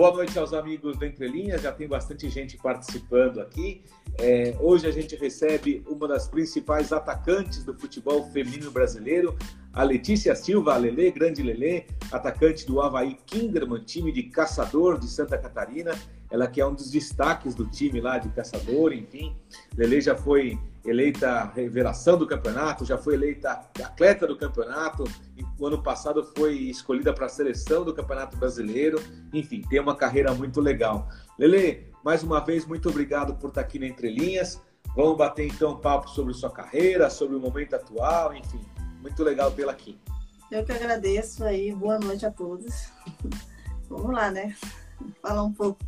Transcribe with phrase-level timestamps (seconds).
[0.00, 3.84] Boa noite aos amigos do Entre Linhas, já tem bastante gente participando aqui.
[4.18, 9.36] É, hoje a gente recebe uma das principais atacantes do futebol feminino brasileiro,
[9.74, 15.06] a Letícia Silva, a Lelê, grande Lelê, atacante do Havaí Kinderman, time de caçador de
[15.06, 15.92] Santa Catarina.
[16.30, 19.36] Ela que é um dos destaques do time lá de caçador, enfim.
[19.76, 25.04] Lelê já foi eleita revelação do campeonato, já foi eleita atleta do campeonato,
[25.60, 28.98] o ano passado foi escolhida para a seleção do Campeonato Brasileiro.
[29.30, 31.06] Enfim, tem uma carreira muito legal.
[31.38, 34.60] Lele, mais uma vez, muito obrigado por estar aqui na Entre Linhas.
[34.96, 38.60] Vamos bater então um papo sobre sua carreira, sobre o momento atual, enfim.
[39.02, 40.00] Muito legal tê-la aqui.
[40.50, 42.88] Eu que agradeço aí, boa noite a todos.
[43.88, 44.56] Vamos lá, né?
[45.20, 45.78] Falar um pouco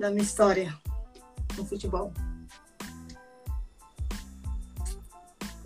[0.00, 0.74] da minha história
[1.58, 2.10] no futebol.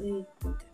[0.01, 0.70] Eita.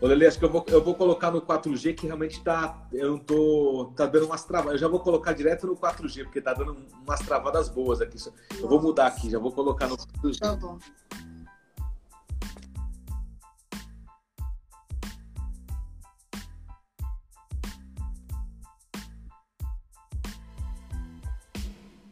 [0.00, 2.88] Ô, Lele, acho que eu vou, eu vou colocar no 4G que realmente tá.
[2.90, 3.92] Eu não tô.
[3.94, 4.72] tá dando umas travadas.
[4.72, 8.16] Eu já vou colocar direto no 4G, porque tá dando umas travadas boas aqui.
[8.58, 10.38] Eu vou mudar aqui, já vou colocar no 4G.
[10.38, 10.78] Tá bom.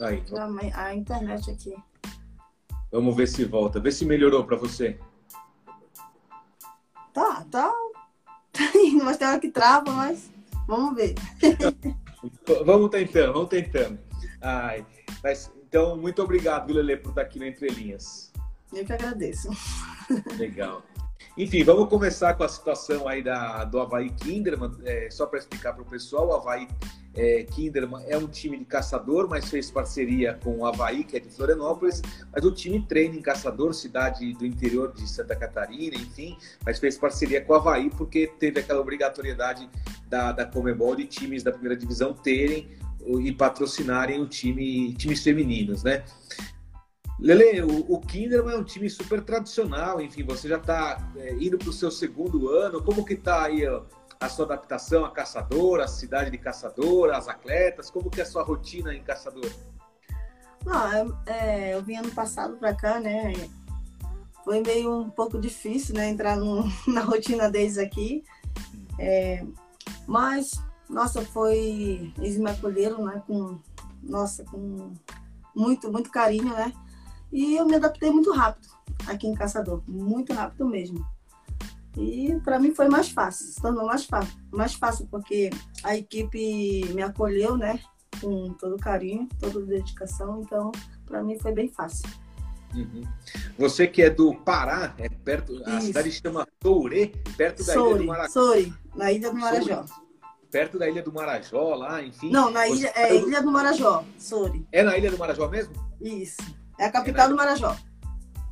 [0.00, 0.22] Aí.
[0.75, 1.75] A internet aqui.
[2.92, 3.81] Vamos ver se volta.
[3.81, 4.98] Vê se melhorou para você.
[7.12, 7.75] Tá, tá.
[8.73, 10.31] Tem umas telas que trava, mas
[10.67, 11.15] vamos ver.
[12.65, 13.98] vamos tentando, vamos tentando.
[14.41, 14.84] Ai,
[15.23, 18.33] mas, então, muito obrigado, Lele, por estar aqui no Entre Linhas.
[18.73, 19.48] Eu que agradeço.
[20.37, 20.83] Legal.
[21.37, 24.72] Enfim, vamos começar com a situação aí da, do Havaí Kinderman.
[24.84, 26.69] É, só para explicar para o pessoal, o Havaí
[27.14, 31.20] é, Kinderman é um time de caçador, mas fez parceria com o Havaí, que é
[31.20, 32.00] de Florianópolis.
[32.33, 36.37] Mas o time treina em Caçador, cidade do interior de Santa Catarina, enfim.
[36.65, 39.69] Mas fez parceria com o Havaí porque teve aquela obrigatoriedade
[40.09, 42.69] da, da Comebol de times da primeira divisão terem
[43.21, 46.05] e patrocinarem o time, times femininos, né?
[47.19, 51.59] Lele, o, o Kinderman é um time super tradicional, enfim, você já está é, indo
[51.59, 53.82] para o seu segundo ano, como que está aí ó,
[54.21, 58.27] a sua adaptação a Caçador, a cidade de Caçador, as atletas, como que é a
[58.27, 59.51] sua rotina em Caçador?
[60.65, 63.33] Não, é, eu vim ano passado para cá, né,
[64.45, 68.25] foi meio um pouco difícil, né, entrar no, na rotina deles aqui,
[68.99, 69.45] é,
[70.06, 73.59] mas, nossa, foi, eles me acolheram, né, com,
[74.03, 74.93] nossa, com
[75.55, 76.73] muito, muito carinho, né,
[77.31, 78.69] e eu me adaptei muito rápido
[79.06, 81.06] aqui em Caçador, muito rápido mesmo.
[81.98, 85.50] E para mim foi mais fácil, se tornou mais fácil, mais fácil porque
[85.82, 87.81] a equipe me acolheu, né,
[88.20, 90.70] com todo carinho, toda dedicação, então
[91.04, 92.08] para mim foi bem fácil.
[92.72, 93.03] Uhum.
[93.58, 97.98] Você que é do Pará, é perto, a cidade chama Touré, perto da Soure, ilha
[97.98, 98.32] do Marajó.
[98.32, 99.87] Soure, na ilha do Marajó.
[99.87, 100.03] Soure,
[100.53, 102.31] perto da ilha do Marajó, lá, enfim.
[102.31, 104.64] Não, na ilha, é ilha do Marajó, Soure.
[104.70, 105.75] É na ilha do Marajó mesmo?
[106.00, 106.37] Isso.
[106.78, 107.76] É a capital é do Marajó.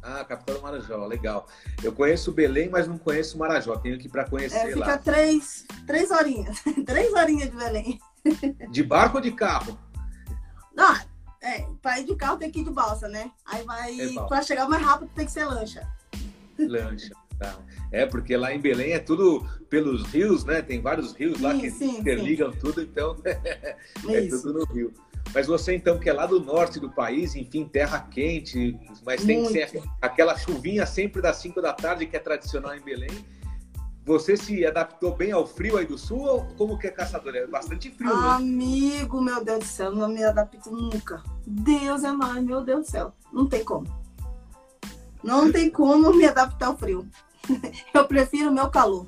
[0.09, 1.49] Ah, capital do Marajó, legal.
[1.83, 3.77] Eu conheço Belém, mas não conheço Marajó.
[3.77, 4.87] Tenho que ir para conhecer é, fica lá.
[4.87, 6.63] Fica três, três horinhas.
[6.87, 8.01] três horinhas de Belém.
[8.71, 9.77] De barco ou de carro?
[10.73, 10.95] Não,
[11.43, 13.33] é, para ir de carro tem que ir de balsa, né?
[13.45, 15.89] Aí vai, é para chegar mais rápido tem que ser lancha.
[16.57, 17.13] Lancha.
[17.39, 17.59] Tá.
[17.93, 20.63] É, porque lá em Belém é tudo pelos rios, né?
[20.63, 22.59] Tem vários rios lá sim, que sim, interligam sim.
[22.59, 23.77] tudo, então é
[24.29, 24.93] tudo no rio.
[25.37, 28.75] Mas você, então, que é lá do norte do país, enfim, terra quente,
[29.05, 29.53] mas tem Muito.
[29.53, 33.11] que ser aquela chuvinha sempre das 5 da tarde, que é tradicional em Belém.
[34.07, 37.37] Você se adaptou bem ao frio aí do sul ou como que é caçador?
[37.37, 38.29] É bastante frio, né?
[38.31, 41.23] Amigo, meu Deus do céu, não me adapto nunca.
[41.47, 43.13] Deus é mais, meu Deus do céu.
[43.31, 43.87] Não tem como.
[45.23, 47.07] Não tem como me adaptar ao frio.
[47.93, 49.05] Eu prefiro o meu calor.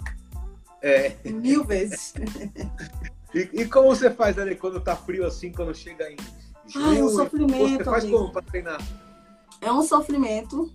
[0.82, 1.16] É.
[1.24, 2.12] Mil vezes.
[3.34, 6.16] E, e, como você faz, né, quando tá frio assim, quando chega em
[6.66, 6.86] junho?
[6.86, 7.78] Ai, é um sofrimento.
[7.78, 8.18] Você faz amigo.
[8.18, 8.80] como pra treinar?
[9.60, 10.72] É um sofrimento,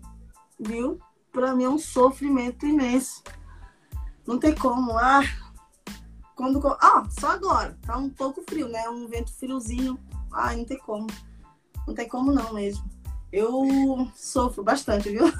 [0.59, 0.99] viu?
[1.31, 3.23] Pra mim é um sofrimento imenso.
[4.25, 4.97] Não tem como.
[4.97, 5.23] Ah,
[6.35, 6.61] quando.
[6.79, 7.77] Ah, só agora.
[7.81, 8.87] Tá um pouco frio, né?
[8.89, 9.99] Um vento friozinho.
[10.31, 11.07] Ah, não tem como.
[11.87, 12.83] Não tem como não mesmo.
[13.31, 13.65] Eu
[14.15, 15.25] sofro bastante, viu?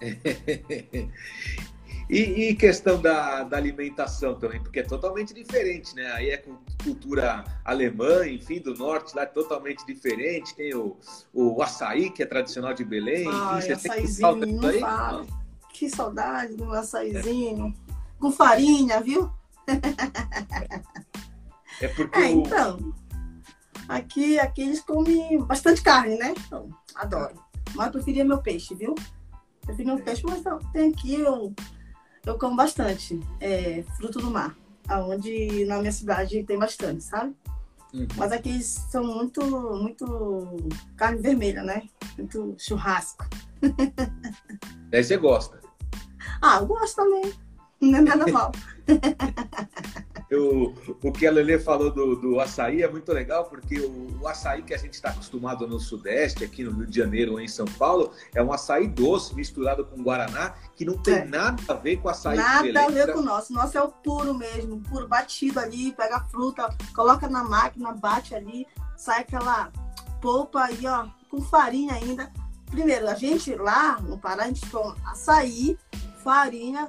[2.10, 6.10] E, e, questão da, da, alimentação também, porque é totalmente diferente, né?
[6.14, 6.44] Aí é
[6.82, 10.52] cultura alemã, enfim, do norte, lá é totalmente diferente.
[10.56, 10.96] Tem o,
[11.32, 13.28] o açaí, que é tradicional de Belém.
[13.32, 14.80] Ai, enfim, açaizinho, não aí?
[14.80, 15.24] fala.
[15.72, 17.68] Que saudade do açaizinho.
[17.68, 17.92] É.
[18.18, 19.30] Com farinha, viu?
[21.80, 22.18] É porque.
[22.18, 22.40] É, o...
[22.40, 22.92] então.
[23.88, 26.34] Aqui, aqui eles comem bastante carne, né?
[26.44, 27.34] Então, adoro.
[27.74, 28.96] Mas eu preferia meu peixe, viu?
[28.96, 30.42] Eu prefiro meu peixe, mas
[30.72, 31.54] tem aqui um eu
[32.38, 34.56] como bastante é, fruto do mar,
[34.88, 37.34] aonde na minha cidade tem bastante, sabe?
[37.92, 38.06] Uhum.
[38.16, 39.42] Mas aqui são muito,
[39.76, 40.56] muito
[40.96, 41.82] carne vermelha, né?
[42.16, 43.24] Muito churrasco.
[44.90, 45.60] Daí você gosta?
[46.40, 47.32] Ah, eu gosto também.
[47.80, 48.52] Não é nada mal.
[50.30, 54.28] eu, o que a Lele falou do, do açaí é muito legal, porque o, o
[54.28, 57.48] açaí que a gente está acostumado no Sudeste, aqui no Rio de Janeiro ou em
[57.48, 61.24] São Paulo, é um açaí doce misturado com Guaraná, que não tem é.
[61.24, 63.52] nada a ver com açaí Nada a ver com o nosso.
[63.52, 67.92] O nosso é o puro mesmo, puro batido ali, pega a fruta, coloca na máquina,
[67.92, 68.66] bate ali,
[68.96, 69.72] sai aquela
[70.20, 72.30] polpa aí, ó, com farinha ainda.
[72.70, 75.76] Primeiro, a gente lá no Pará, a gente toma açaí,
[76.22, 76.88] farinha,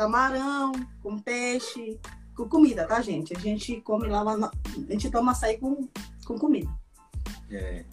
[0.00, 2.00] camarão, com peixe,
[2.34, 3.36] com comida, tá, gente?
[3.36, 5.86] A gente come lá, a gente toma açaí com,
[6.24, 6.70] com comida.
[7.50, 7.84] É.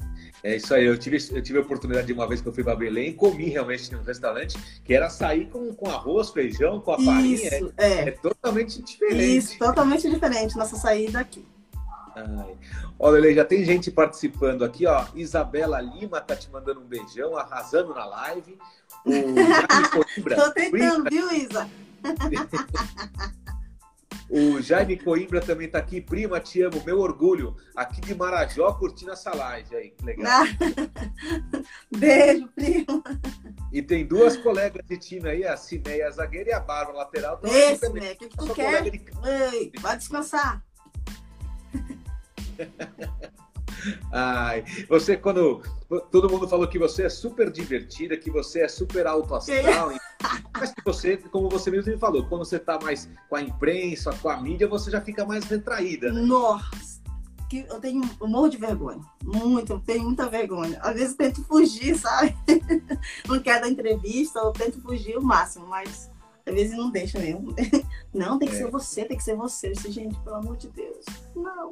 [0.43, 2.63] É isso aí, eu tive, eu tive a oportunidade de uma vez que eu fui
[2.63, 4.55] para Belém, comi realmente num restaurante
[4.85, 7.35] que era açaí com, com arroz, feijão, com a farinha.
[7.35, 8.09] Isso, é, é.
[8.09, 9.37] é totalmente diferente.
[9.37, 11.43] Isso, totalmente diferente nossa açaí daqui.
[12.15, 12.55] Ai.
[12.99, 15.05] Olha, Lele, já tem gente participando aqui, ó.
[15.15, 18.57] Isabela Lima tá te mandando um beijão, arrasando na live.
[19.03, 19.11] O.
[20.35, 21.67] Tô tentando, viu, Isa?
[24.29, 26.01] O Jaime Coimbra também está aqui.
[26.01, 27.55] Prima, te amo, meu orgulho.
[27.75, 29.91] Aqui de Marajó, curtindo essa live aí.
[29.91, 30.43] Que legal.
[31.95, 33.03] Beijo, prima.
[33.71, 37.39] E tem duas colegas de time aí, a Cineia zagueira e a Bárbara lateral.
[37.43, 38.11] Esse, né?
[38.11, 38.83] O que, que tu quer?
[38.89, 39.05] De...
[39.53, 40.61] Ei, vai descansar.
[44.11, 45.61] Ai, você quando
[46.11, 49.91] todo mundo falou que você é super divertida, que você é super alto astral,
[50.53, 54.11] mas que você, como você mesmo me falou, quando você tá mais com a imprensa,
[54.21, 56.11] com a mídia, você já fica mais retraída.
[56.11, 56.21] Né?
[56.21, 57.01] Nossa,
[57.49, 60.79] que eu tenho um morro de vergonha, muito, eu tenho muita vergonha.
[60.81, 62.35] Às vezes tento fugir, sabe?
[63.27, 66.11] Não quero dar entrevista, eu tento fugir o máximo, mas
[66.45, 67.53] às vezes não deixa mesmo.
[68.13, 68.57] Não, tem que é.
[68.57, 69.67] ser você, tem que ser você.
[69.67, 71.71] Eu disse, gente, pelo amor de Deus, não.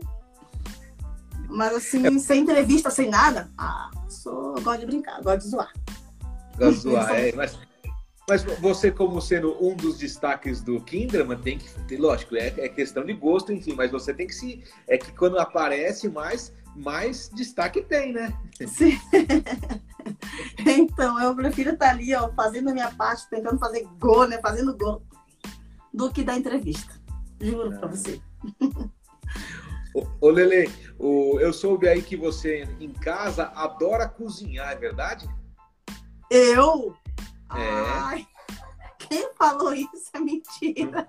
[1.50, 2.20] Mas assim, é...
[2.20, 5.74] sem entrevista, sem nada, ah, sou, gosto de brincar, gosto de zoar.
[6.58, 7.32] Gosto de zoar, é.
[7.34, 7.58] Mas,
[8.28, 12.68] mas você, como sendo um dos destaques do Kinderman, tem que ter, lógico, é, é
[12.70, 14.64] questão de gosto, enfim, mas você tem que se.
[14.88, 18.34] É que quando aparece mais, mais destaque tem, né?
[18.68, 19.00] Sim.
[20.66, 24.40] então, eu prefiro estar ali, ó, fazendo a minha parte, tentando fazer gol, né?
[24.42, 25.04] Fazendo gol,
[25.94, 27.00] do que dar entrevista.
[27.40, 27.80] Juro ah.
[27.80, 28.20] pra você.
[30.20, 30.70] Ô, Lele,
[31.00, 35.26] eu soube aí que você em casa adora cozinhar, é verdade?
[36.30, 36.94] Eu?
[37.56, 37.70] É.
[38.02, 38.28] Ai,
[39.00, 41.08] quem falou isso é mentira.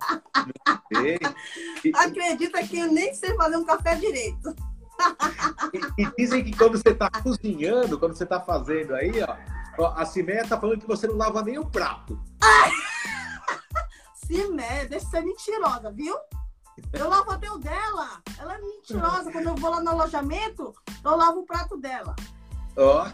[1.95, 4.55] Acredita que eu nem sei fazer um café direito.
[5.75, 9.13] E, e dizem que quando você está cozinhando, quando você está fazendo aí,
[9.79, 12.23] ó, a Cimeia está falando que você não lava nem o prato.
[12.41, 12.71] Ai!
[14.15, 16.15] Cimeia, deixa de ser mentirosa, viu?
[16.93, 18.23] Eu lavo até o dela.
[18.39, 19.31] Ela é mentirosa.
[19.33, 20.75] Quando eu vou lá no alojamento,
[21.05, 22.15] eu lavo o prato dela.
[22.77, 23.11] Ó, oh.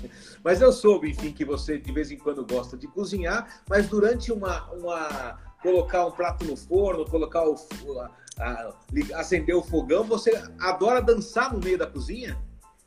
[0.44, 4.30] mas eu soube, enfim, que você de vez em quando gosta de cozinhar, mas durante
[4.30, 7.56] uma, uma colocar um prato no forno, colocar o
[8.00, 8.72] a, a,
[9.18, 10.30] acender o fogão, você
[10.60, 12.38] adora dançar no meio da cozinha?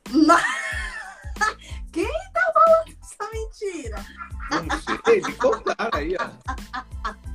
[1.91, 4.05] Quem tá falando essa mentira?
[4.51, 6.29] Não sei, me contaram aí, ó.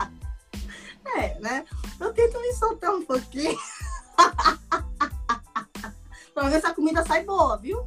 [1.16, 1.64] É, né?
[2.00, 3.56] Eu tento me soltar um pouquinho.
[6.35, 7.87] pra ver se a comida sai boa, viu?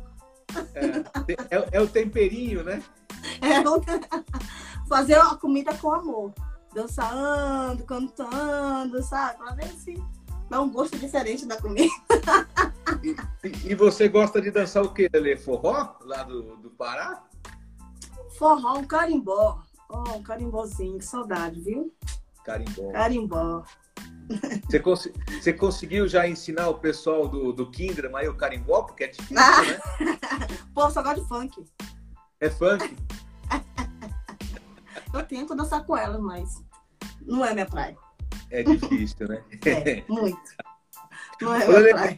[0.73, 2.81] É, é, é o temperinho, né?
[3.41, 3.61] É
[4.87, 6.33] fazer a comida com amor.
[6.73, 9.37] Dançando, cantando, sabe?
[9.37, 10.01] Pra ver se
[10.49, 11.91] dá um gosto diferente da comida.
[13.03, 15.37] E, e você gosta de dançar o quê, Lele?
[15.37, 15.95] Forró?
[16.01, 17.23] Lá do, do Pará?
[18.37, 19.61] Forró, um carimbó.
[19.89, 21.93] Oh, um carimbozinho, que saudade, viu?
[22.47, 22.91] Carimbó.
[22.93, 23.63] Carimbó.
[24.65, 28.83] Você, cons você conseguiu já ensinar o pessoal do, do Kinder aí o carimbó?
[28.83, 29.61] Porque é difícil, ah.
[29.61, 30.17] né?
[30.73, 31.65] Pô, só gosto de funk.
[32.39, 32.95] É funk?
[35.13, 36.63] Eu tento dançar com ela, mas
[37.21, 37.97] não é minha praia.
[38.49, 39.43] É difícil, né?
[39.65, 40.39] É, muito.
[41.41, 42.17] Não é minha praia.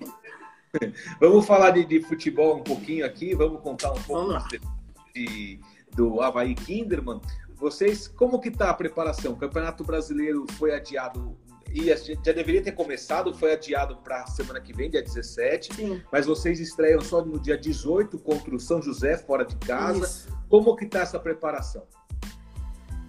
[1.19, 4.47] Vamos falar de, de, futebol um pouquinho aqui, vamos contar um pouco
[5.15, 5.59] de,
[5.95, 7.19] do Havaí Kinderman.
[7.59, 9.33] Vocês, como que tá a preparação?
[9.33, 11.37] O Campeonato Brasileiro foi adiado
[11.71, 15.75] e já deveria ter começado, foi adiado para a semana que vem, dia 17.
[15.75, 16.01] Sim.
[16.11, 20.05] Mas vocês estreiam só no dia 18 contra o São José, fora de casa.
[20.05, 20.39] Isso.
[20.49, 21.83] Como que tá essa preparação?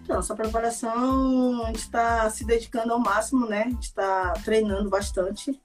[0.03, 3.63] Então, essa preparação, a gente está se dedicando ao máximo, né?
[3.63, 5.59] A gente está treinando bastante.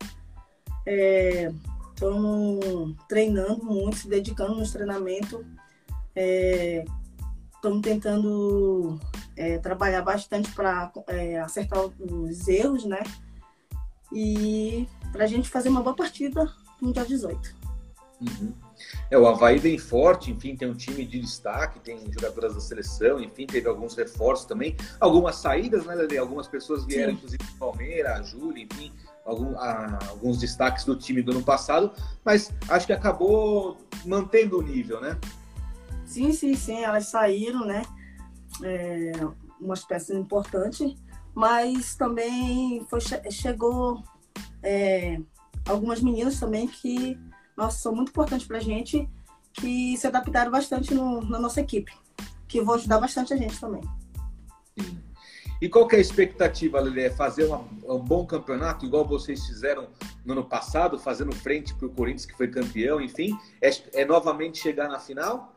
[1.96, 5.44] Estamos é, treinando muito, se dedicando nos treinamentos.
[6.16, 6.86] É,
[7.66, 9.00] estamos tentando
[9.36, 13.02] é, trabalhar bastante para é, acertar os erros, né?
[14.14, 16.48] E para a gente fazer uma boa partida
[16.80, 17.56] no dia 18.
[18.22, 18.54] Uhum.
[19.10, 23.20] É, o Havaí vem forte, enfim, tem um time de destaque, tem jogadoras da seleção,
[23.20, 24.76] enfim, teve alguns reforços também.
[25.00, 26.18] Algumas saídas, né, Lele?
[26.18, 27.18] Algumas pessoas vieram, Sim.
[27.18, 28.94] inclusive, Palmeiras, a Júlia, enfim,
[29.26, 31.92] algum, a, alguns destaques do time do ano passado,
[32.24, 35.18] mas acho que acabou mantendo o nível, né?
[36.06, 37.82] Sim, sim, sim, elas saíram, né?
[38.64, 39.12] É,
[39.60, 40.96] umas peças importantes,
[41.34, 44.02] mas também foi, chegou
[44.64, 45.20] é,
[45.68, 47.20] algumas meninas também que
[47.58, 49.10] nossa, são muito importantes para a gente,
[49.54, 51.92] que se adaptaram bastante no, na nossa equipe,
[52.48, 53.82] que vão ajudar bastante a gente também.
[55.62, 57.06] E qual que é a expectativa, Lelê?
[57.06, 59.88] É fazer uma, um bom campeonato, igual vocês fizeram
[60.26, 63.38] no ano passado, fazendo frente para o Corinthians, que foi campeão, enfim?
[63.62, 65.55] É, é, novamente chegar na final?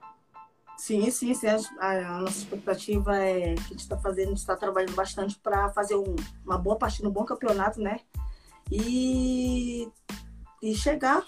[0.78, 1.48] Sim, sim, sim.
[1.80, 6.14] A, nossa expectativa é que a gente está fazendo, está trabalhando bastante para fazer um,
[6.44, 8.00] uma boa partida, um bom campeonato, né?
[8.70, 9.88] E,
[10.62, 11.24] e chegar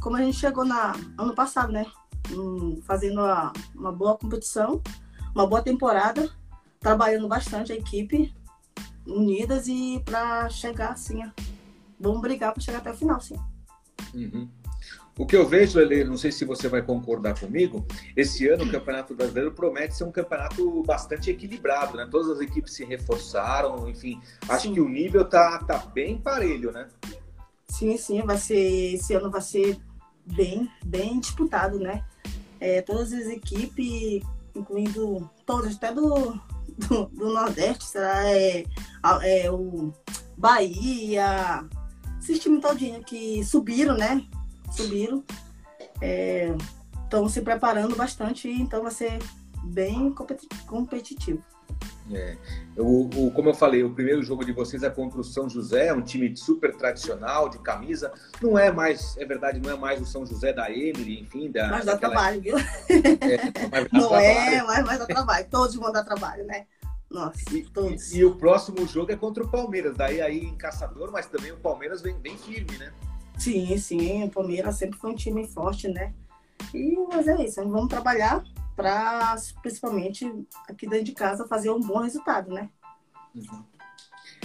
[0.00, 1.84] como a gente chegou na ano passado, né?
[2.30, 4.80] Um, fazendo uma, uma boa competição,
[5.34, 6.30] uma boa temporada,
[6.78, 8.32] trabalhando bastante a equipe,
[9.06, 11.22] unidas e para chegar assim,
[11.98, 13.36] vamos brigar para chegar até o final, sim.
[14.14, 14.48] Uhum.
[15.18, 17.86] O que eu vejo, Ele, não sei se você vai concordar comigo,
[18.16, 22.08] esse ano o Campeonato Brasileiro promete ser um campeonato bastante equilibrado, né?
[22.10, 24.74] Todas as equipes se reforçaram, enfim, acho sim.
[24.74, 26.88] que o nível tá, tá bem parelho, né?
[27.68, 29.78] Sim, sim, vai ser, esse ano vai ser
[30.24, 32.04] bem, bem disputado, né?
[32.58, 34.22] É, todas as equipes,
[34.54, 36.32] incluindo todas, até do,
[36.88, 38.64] do, do Nordeste, será é,
[39.22, 39.92] é, o
[40.38, 41.68] Bahia,
[42.18, 44.26] esses times todinho que subiram, né?
[44.72, 45.24] Subiram.
[47.04, 49.18] Estão é, se preparando bastante, então vai ser
[49.64, 50.14] bem
[50.66, 51.42] competitivo.
[52.10, 52.36] É.
[52.76, 55.92] O, o, como eu falei, o primeiro jogo de vocês é contra o São José,
[55.92, 58.12] um time super tradicional, de camisa.
[58.40, 61.50] Não é mais, é verdade, não é mais o São José da Emily, enfim.
[61.50, 62.14] Da, mas dá daquela...
[62.14, 62.58] trabalho, viu?
[62.58, 62.62] É,
[63.70, 64.26] mas não trabalho.
[64.26, 65.46] é, mas, mas dá trabalho.
[65.50, 66.66] Todos vão dar trabalho, né?
[67.10, 68.12] Nossa, e, todos.
[68.12, 71.52] E, e, o próximo jogo é contra o Palmeiras, daí aí em Caçador, mas também
[71.52, 72.92] o Palmeiras vem bem firme, né?
[73.38, 76.12] Sim, sim, o Palmeiras sempre foi um time forte, né?
[76.72, 78.44] E, mas é isso, vamos trabalhar
[78.76, 80.30] para, principalmente
[80.68, 82.68] aqui dentro de casa, fazer um bom resultado, né?
[83.34, 83.64] Uhum.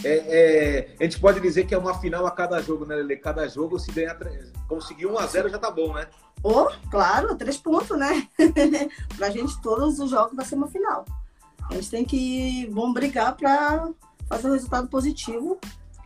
[0.03, 3.17] É, é, a gente pode dizer que é uma final a cada jogo, né, Lele?
[3.17, 4.17] Cada jogo, se ganhar,
[4.67, 6.07] conseguir 1 a 0 já tá bom, né?
[6.43, 8.27] Oh, claro, três pontos, né?
[9.17, 11.03] pra gente, todos os jogos vai ser uma final.
[11.69, 13.89] A gente tem que vamos brigar para
[14.27, 15.59] fazer um resultado positivo,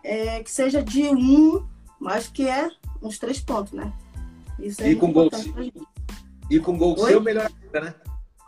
[0.04, 1.66] é, que seja de um,
[2.02, 2.68] mas que é
[3.00, 3.94] uns três pontos, né?
[4.58, 5.30] Isso é e com gol,
[6.50, 7.96] e com gol seu, melhor ainda, né?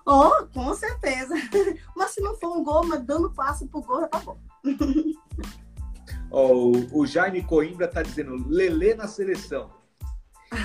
[0.06, 1.34] Oh, com certeza.
[1.96, 4.38] Mas se não for um gol, mas dando passo pro gol, já tá bom.
[6.30, 9.72] oh, o Jaime Coimbra tá dizendo Lelê na seleção.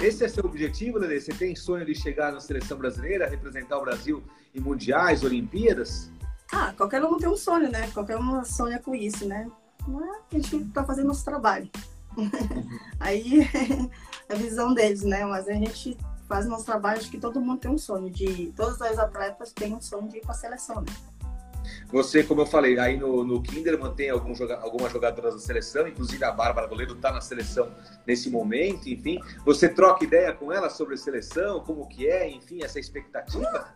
[0.02, 1.20] Esse é seu objetivo, Lelê?
[1.20, 6.10] Você tem sonho de chegar na seleção brasileira, representar o Brasil em mundiais, Olimpíadas?
[6.52, 7.88] Ah, qualquer um tem um sonho, né?
[7.92, 9.48] Qualquer um sonha com isso, né?
[9.86, 11.70] a gente tá fazendo nosso trabalho.
[13.00, 13.42] Aí
[14.28, 15.24] é a visão deles, né?
[15.24, 15.96] Mas a gente
[16.28, 18.52] faz nosso trabalho, acho que todo mundo tem um sonho de.
[18.56, 20.92] Todos os atletas têm um sonho de ir para a seleção, né?
[21.90, 25.86] Você, como eu falei, aí no, no Kinderman tem algum joga, algumas jogadoras da seleção,
[25.86, 27.70] inclusive a Bárbara Goleiro está na seleção
[28.06, 29.20] nesse momento, enfim.
[29.44, 33.74] Você troca ideia com ela sobre a seleção, como que é, enfim, essa expectativa?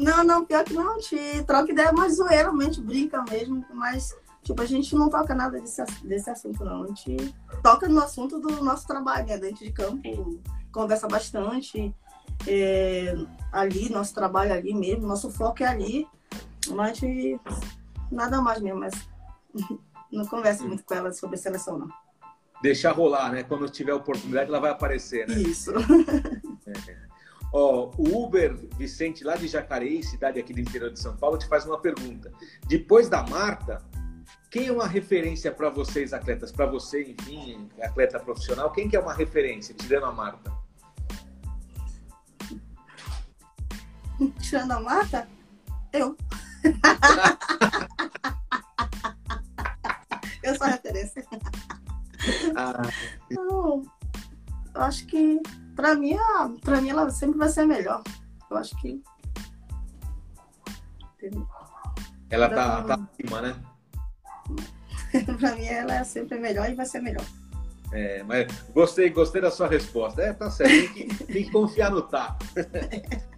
[0.00, 4.14] Não, não, pior que não, gente troca ideia mais zoeira, a gente brinca mesmo, mas
[4.42, 6.84] tipo, a gente não toca nada desse, desse assunto, não.
[6.84, 10.40] A gente toca no assunto do nosso trabalho, né, dentro de campo
[10.72, 11.94] conversa bastante.
[12.46, 13.14] É,
[13.52, 16.08] ali, nosso trabalho ali mesmo, nosso foco é ali,
[16.70, 17.00] mas
[18.10, 18.92] nada mais mesmo, mas
[20.10, 21.88] não converso muito com ela sobre seleção, não.
[22.60, 23.42] Deixar rolar, né?
[23.42, 25.34] Quando tiver oportunidade, ela vai aparecer, né?
[25.34, 25.72] Isso.
[26.88, 26.96] É.
[27.52, 31.46] Ó, o Uber Vicente, lá de Jacareí, cidade aqui do interior de São Paulo, te
[31.46, 32.32] faz uma pergunta.
[32.66, 33.84] Depois da Marta,
[34.52, 36.52] quem é uma referência para vocês, atletas?
[36.52, 40.52] Para você, enfim, atleta profissional, quem que é uma referência, tirando a Marta?
[44.40, 45.26] tirando a mata,
[45.92, 46.16] eu.
[50.44, 51.26] eu sou a referência.
[52.54, 52.82] Ah.
[53.30, 53.82] Então,
[54.74, 55.40] eu acho que
[55.74, 56.14] para mim,
[56.60, 58.02] para mim ela sempre vai ser melhor.
[58.50, 59.02] Eu acho que
[62.28, 63.71] ela tá, tá acima, né?
[65.38, 67.24] para mim ela é sempre melhor e vai ser melhor.
[67.92, 70.22] É, mas gostei, gostei da sua resposta.
[70.22, 70.70] É, tá certo.
[70.94, 72.46] Tem que, tem que confiar no tato.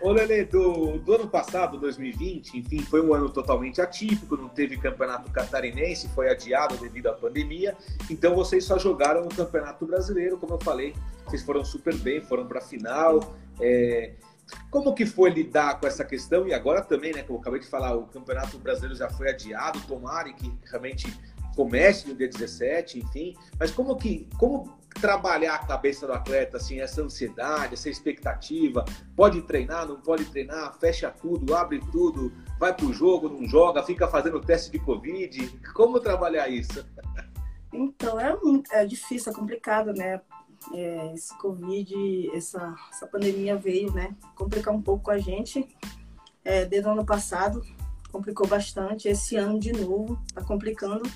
[0.00, 4.76] Ô, Lele, do, do, ano passado, 2020, enfim, foi um ano totalmente atípico, não teve
[4.76, 7.76] campeonato catarinense, foi adiado devido à pandemia,
[8.08, 12.46] então vocês só jogaram o Campeonato Brasileiro, como eu falei, vocês foram super bem, foram
[12.46, 13.34] para a final.
[13.60, 14.12] É,
[14.70, 16.46] como que foi lidar com essa questão?
[16.46, 19.80] E agora também, né, como eu acabei de falar, o Campeonato Brasileiro já foi adiado,
[19.86, 21.06] tomara que realmente
[21.56, 23.34] comece no dia 17, enfim.
[23.58, 28.84] Mas como que como trabalhar a cabeça do atleta, assim, essa ansiedade, essa expectativa?
[29.16, 30.78] Pode treinar, não pode treinar?
[30.78, 35.60] Fecha tudo, abre tudo, vai pro jogo, não joga, fica fazendo teste de Covid.
[35.74, 36.84] Como trabalhar isso?
[37.72, 38.34] Então, é,
[38.72, 40.20] é difícil, é complicado, né?
[40.74, 41.94] É, esse Covid,
[42.34, 45.68] essa, essa pandemia veio, né, complicar um pouco a gente.
[46.44, 47.62] É, desde o ano passado,
[48.10, 49.08] complicou bastante.
[49.08, 51.08] Esse ano, de novo, está complicando,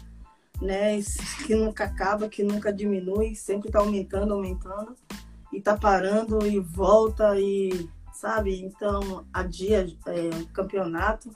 [0.61, 0.99] né,
[1.47, 4.95] que nunca acaba, que nunca diminui, sempre está aumentando, aumentando.
[5.53, 11.31] E está parando e volta e, sabe, então, a dia é, campeonato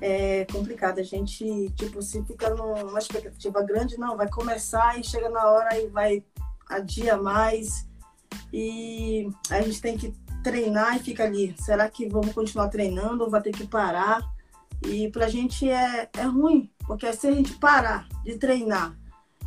[0.00, 0.98] é complicado.
[0.98, 5.78] A gente, tipo, se fica numa expectativa grande, não, vai começar e chega na hora
[5.80, 6.22] e vai
[6.68, 7.88] adia mais
[8.52, 11.54] e a gente tem que treinar e fica ali.
[11.58, 14.22] Será que vamos continuar treinando ou vai ter que parar?
[14.86, 18.96] E pra gente é, é ruim, porque se a gente parar de treinar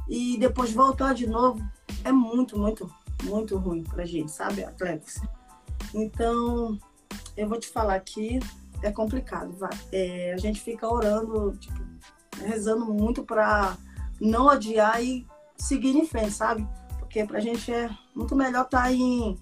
[0.09, 1.63] e depois voltar de novo,
[2.03, 2.91] é muito, muito,
[3.23, 5.21] muito ruim pra gente, sabe, atletas?
[5.93, 6.77] Então,
[7.37, 8.39] eu vou te falar aqui,
[8.83, 9.55] é complicado.
[9.91, 11.79] É, a gente fica orando, tipo,
[12.45, 13.77] rezando muito para
[14.19, 15.25] não adiar e
[15.57, 16.67] seguir em frente, sabe?
[17.12, 19.38] Porque para a gente é muito melhor estar tá aí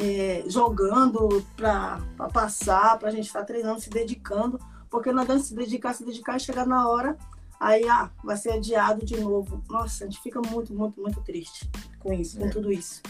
[0.00, 2.00] é, jogando para
[2.32, 4.58] passar, para a gente estar tá treinando, se dedicando,
[4.90, 7.18] porque não adianta se dedicar, se dedicar e chegar na hora,
[7.60, 9.62] aí ah, vai ser adiado de novo.
[9.68, 12.40] Nossa, a gente fica muito, muito, muito triste com isso, é.
[12.40, 13.02] com tudo isso.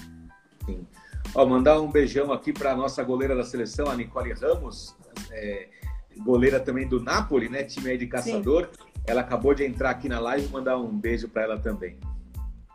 [0.64, 0.84] Sim.
[1.32, 4.96] Ó, mandar um beijão aqui para a nossa goleira da seleção, a Nicole Ramos,
[5.30, 5.68] é,
[6.24, 7.62] goleira também do Napoli, né?
[7.62, 8.64] Time aí de caçador.
[8.64, 9.02] Sim.
[9.06, 11.96] Ela acabou de entrar aqui na live, mandar um beijo para ela também.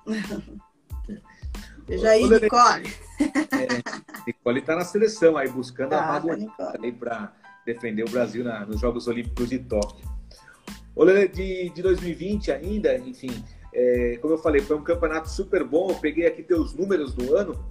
[1.92, 2.94] Veja aí, Nicole.
[3.20, 6.38] É, Nicole está na seleção aí, buscando ah, a vaga
[6.98, 7.34] para
[7.66, 10.10] defender o Brasil na, nos Jogos Olímpicos de Tóquio.
[10.96, 15.90] Olha, de, de 2020 ainda, enfim, é, como eu falei, foi um campeonato super bom.
[15.90, 17.62] Eu peguei aqui teus números do ano.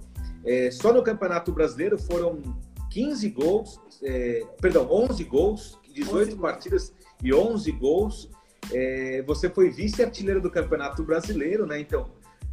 [0.45, 2.43] É, só no Campeonato Brasileiro foram
[2.91, 8.29] 15 gols, é, perdão, 11 gols, 18 11 partidas e 11 gols.
[8.71, 11.79] É, você foi vice-artilheiro do Campeonato Brasileiro, né?
[11.79, 12.07] Então,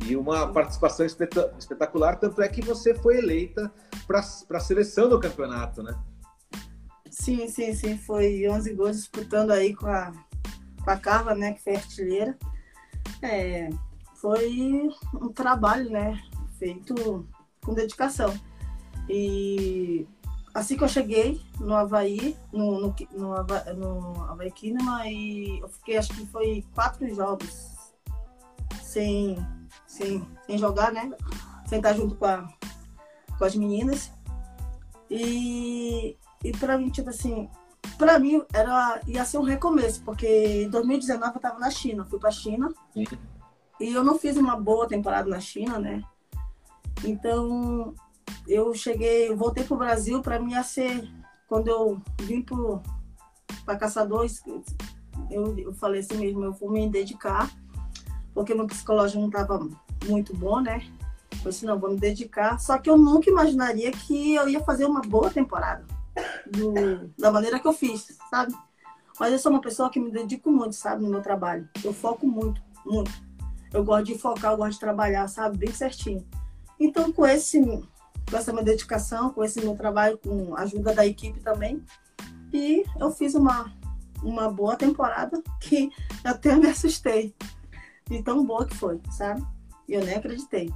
[0.07, 3.73] e uma participação espetacular, tanto é que você foi eleita
[4.07, 5.99] para a seleção do campeonato, né?
[7.11, 7.99] Sim, sim, sim.
[7.99, 10.13] Foi 11 gols disputando aí com a,
[10.85, 12.39] com a Carla, né, que foi artilheira.
[13.23, 13.69] É,
[14.15, 16.23] foi um trabalho, né,
[16.59, 17.27] feito
[17.65, 18.33] com dedicação.
[19.09, 20.07] E
[20.55, 25.69] assim que eu cheguei no Havaí, no, no, no, Havaí, no Havaí Kinema, e eu
[25.69, 27.93] fiquei, acho que foi quatro jogos
[28.83, 29.37] sem
[29.99, 31.11] sem, sem jogar, né?
[31.67, 32.49] Sem estar junto com, a,
[33.37, 34.11] com as meninas.
[35.11, 37.49] E, e para mim, tipo assim,
[37.99, 42.19] para mim era, ia ser um recomeço, porque em 2019 eu estava na China, fui
[42.19, 42.73] para a China.
[42.95, 43.05] Sim.
[43.81, 46.03] E eu não fiz uma boa temporada na China, né?
[47.05, 47.95] Então,
[48.47, 51.09] eu cheguei, voltei pro Brasil, para mim ia ser,
[51.49, 52.45] quando eu vim
[53.65, 54.43] para Caçadores,
[55.31, 57.49] eu, eu falei assim mesmo, eu vou me dedicar
[58.39, 59.69] porque meu psicológico não estava
[60.07, 60.87] muito bom, né?
[61.45, 62.59] Eu disse, não, vou me dedicar.
[62.59, 65.85] Só que eu nunca imaginaria que eu ia fazer uma boa temporada
[66.47, 68.55] do, da maneira que eu fiz, sabe?
[69.19, 71.69] Mas eu sou uma pessoa que me dedico muito, sabe, no meu trabalho.
[71.83, 73.11] Eu foco muito, muito.
[73.73, 76.27] Eu gosto de focar, eu gosto de trabalhar, sabe, bem certinho.
[76.79, 81.05] Então, com esse, com essa minha dedicação, com esse meu trabalho, com a ajuda da
[81.05, 81.83] equipe também,
[82.53, 83.73] e eu fiz uma,
[84.23, 85.91] uma boa temporada que
[86.25, 87.35] até me assustei
[88.09, 89.45] de tão boa que foi, sabe?
[89.89, 90.71] E eu nem acreditei.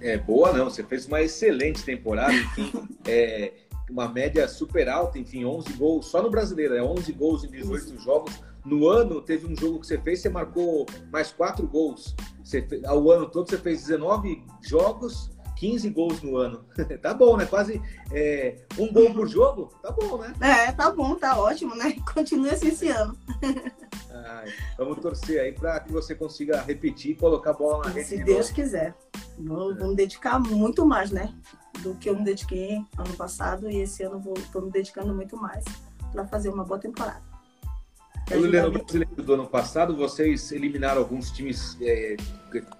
[0.00, 2.72] É, boa não, você fez uma excelente temporada, enfim,
[3.06, 3.52] é,
[3.90, 7.84] uma média super alta, enfim, 11 gols, só no brasileiro, é 11 gols em 18
[7.84, 7.98] Isso.
[8.00, 8.40] jogos.
[8.64, 12.14] No ano, teve um jogo que você fez, você marcou mais 4 gols.
[12.42, 16.64] Você, ao ano todo, você fez 19 jogos, 15 gols no ano.
[17.02, 17.44] tá bom, né?
[17.44, 19.70] Quase é, um gol por jogo.
[19.82, 20.32] Tá bom, né?
[20.40, 21.94] É, tá bom, tá ótimo, né?
[22.14, 23.14] Continua assim esse ano.
[24.10, 28.08] Ai, vamos torcer aí para que você consiga repetir e colocar a bola na rede.
[28.08, 28.54] Se Deus novo.
[28.54, 28.94] quiser.
[29.38, 31.34] Vou, vou, me dedicar muito mais, né?
[31.80, 35.36] Do que eu me dediquei ano passado e esse ano vou, tô me dedicando muito
[35.36, 35.62] mais
[36.10, 37.29] para fazer uma boa temporada.
[38.30, 42.16] No Brasileiro do ano passado, vocês eliminaram alguns times é,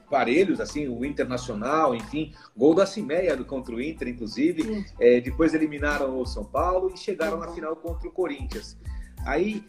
[0.08, 4.86] parelhos, assim, o Internacional, enfim, gol da Cimeia contra o Inter, inclusive.
[5.00, 8.78] É, depois eliminaram o São Paulo e chegaram na final contra o Corinthians.
[9.26, 9.64] Aí,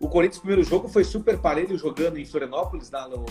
[0.00, 3.26] o Corinthians, primeiro jogo, foi super parelho jogando em Florianópolis, lá no,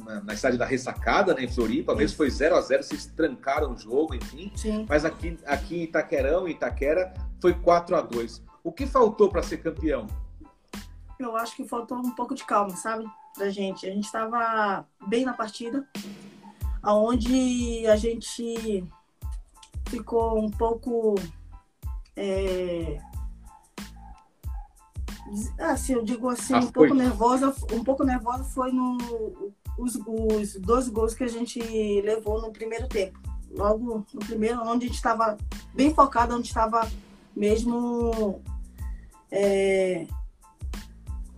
[0.00, 1.94] na, na estádio da Ressacada, né, em Floripa.
[1.94, 4.52] Mesmo foi 0 a 0 vocês trancaram o jogo, enfim.
[4.54, 4.84] Sim.
[4.88, 9.42] Mas aqui, aqui em Itaquerão, em Itaquera, foi 4 a 2 O que faltou para
[9.42, 10.06] ser campeão?
[11.18, 13.06] Eu acho que faltou um pouco de calma, sabe?
[13.36, 13.86] Da gente.
[13.86, 15.86] A gente estava bem na partida,
[16.82, 18.84] aonde a gente
[19.88, 21.14] ficou um pouco.
[22.14, 22.98] É...
[25.58, 27.54] Assim, eu digo assim, ah, um pouco nervosa.
[27.72, 31.60] Um pouco nervosa foi no, os, os 12 gols que a gente
[32.00, 33.18] levou no primeiro tempo.
[33.50, 35.36] Logo no primeiro, onde a gente estava
[35.74, 36.88] bem focado, onde estava
[37.34, 38.40] mesmo.
[39.30, 40.06] É,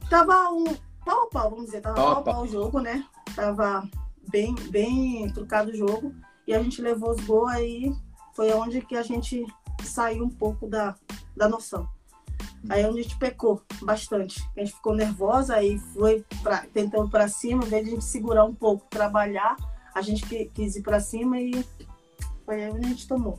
[0.08, 0.64] Tava um
[1.04, 3.04] pau a pau, vamos dizer, tava pau a pau o jogo, né?
[3.34, 3.88] Tava
[4.30, 6.14] bem, bem trucado o jogo.
[6.46, 7.92] E a gente levou os gols aí,
[8.34, 9.46] foi onde que a gente
[9.82, 10.94] saiu um pouco da,
[11.36, 11.88] da noção.
[12.68, 14.42] Aí é onde a gente pecou bastante.
[14.56, 18.04] A gente ficou nervosa, aí foi pra, tentando para cima, ao invés de a gente
[18.04, 19.56] segurar um pouco, trabalhar,
[19.94, 21.64] a gente quis ir para cima e
[22.44, 23.38] foi aí onde a gente tomou.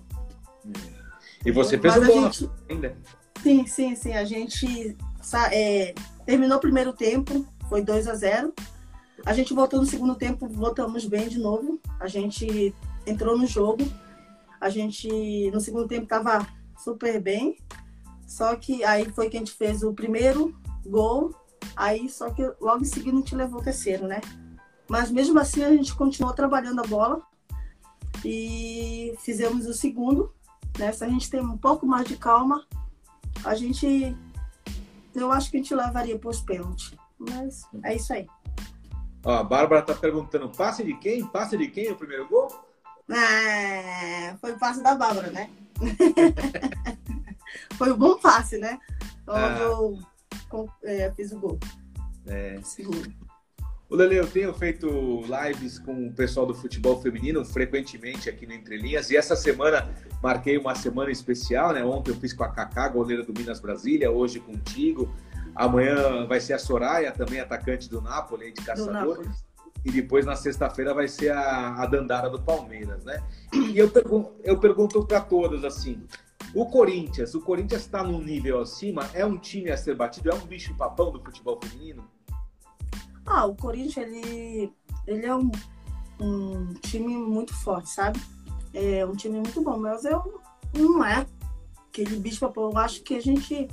[1.46, 2.50] E você fez o gol gente...
[2.70, 2.98] ainda?
[3.42, 4.14] Sim, sim, sim.
[4.14, 4.98] A gente
[5.52, 5.94] é,
[6.30, 8.54] terminou o primeiro tempo, foi 2 a 0
[9.26, 11.80] A gente voltou no segundo tempo, voltamos bem de novo.
[12.00, 12.72] A gente
[13.04, 13.84] entrou no jogo.
[14.62, 17.58] A gente, no segundo tempo, estava super bem.
[18.28, 21.34] Só que aí foi que a gente fez o primeiro gol.
[21.76, 24.22] Aí, só que logo em seguida a gente levou o terceiro, né?
[24.88, 27.24] Mas mesmo assim a gente continuou trabalhando a bola
[28.24, 30.32] e fizemos o segundo.
[30.78, 30.92] Né?
[30.92, 32.68] Se a gente tem um pouco mais de calma,
[33.44, 34.16] a gente
[35.14, 36.94] eu acho que a gente levaria para os pênaltis.
[37.18, 38.28] Mas é isso aí.
[39.24, 41.26] Ó, a Bárbara tá perguntando: passe de quem?
[41.26, 42.48] Passe de quem o primeiro gol?
[43.10, 45.50] Ah, foi o passe da Bárbara, né?
[47.76, 48.80] foi um bom passe, né?
[49.28, 49.58] ah.
[49.60, 50.00] eu
[50.84, 51.60] é, fiz o gol.
[52.28, 52.60] É.
[52.64, 53.12] Seguro.
[53.90, 54.88] O Lele, eu tenho feito
[55.22, 59.90] lives com o pessoal do futebol feminino frequentemente aqui no Entre Linhas e essa semana
[60.22, 61.84] marquei uma semana especial, né?
[61.84, 65.12] Ontem eu fiz com a Kaká, goleira do Minas Brasília, hoje contigo.
[65.56, 69.26] Amanhã vai ser a Soraya, também atacante do Napoli, de caçador.
[69.84, 73.24] E depois na sexta-feira vai ser a, a, Dandara do Palmeiras, né?
[73.52, 76.04] E eu, pergun eu pergunto para todas assim:
[76.54, 79.10] o Corinthians, o Corinthians está num nível acima?
[79.16, 80.30] É um time a ser batido?
[80.30, 82.08] É um bicho papão do futebol feminino?
[83.30, 84.74] Ah, o Corinthians, ele,
[85.06, 85.52] ele é um,
[86.20, 88.20] um time muito forte, sabe?
[88.74, 90.42] É um time muito bom, mas eu,
[90.76, 91.28] não é
[91.88, 92.72] aquele bicho papão.
[92.72, 93.68] Eu acho que a gente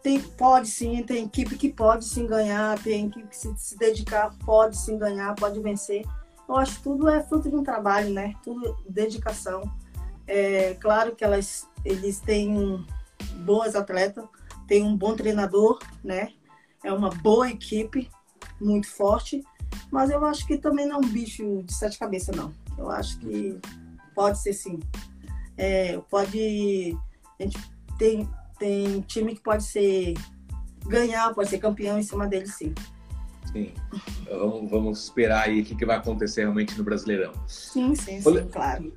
[0.00, 4.32] tem, pode sim, tem equipe que pode sim ganhar, tem equipe que se, se dedicar,
[4.44, 6.06] pode sim ganhar, pode vencer.
[6.48, 8.32] Eu acho que tudo é fruto de um trabalho, né?
[8.44, 9.62] Tudo dedicação.
[10.26, 12.86] É claro que elas, eles têm
[13.44, 14.24] boas atletas,
[14.66, 16.32] tem um bom treinador, né?
[16.84, 18.08] É uma boa equipe,
[18.60, 19.42] muito forte,
[19.90, 22.52] mas eu acho que também não é um bicho de sete cabeças, não.
[22.76, 23.58] Eu acho que
[24.14, 24.80] pode ser sim.
[25.56, 26.96] É, pode.
[27.38, 27.58] A gente
[27.98, 30.14] tem, tem time que pode ser
[30.86, 32.74] ganhar, pode ser campeão em cima dele, sim.
[33.52, 33.72] Sim.
[34.30, 37.32] Vamos, vamos esperar aí o que, que vai acontecer realmente no Brasileirão.
[37.46, 38.92] Sim, sim, sim, claro.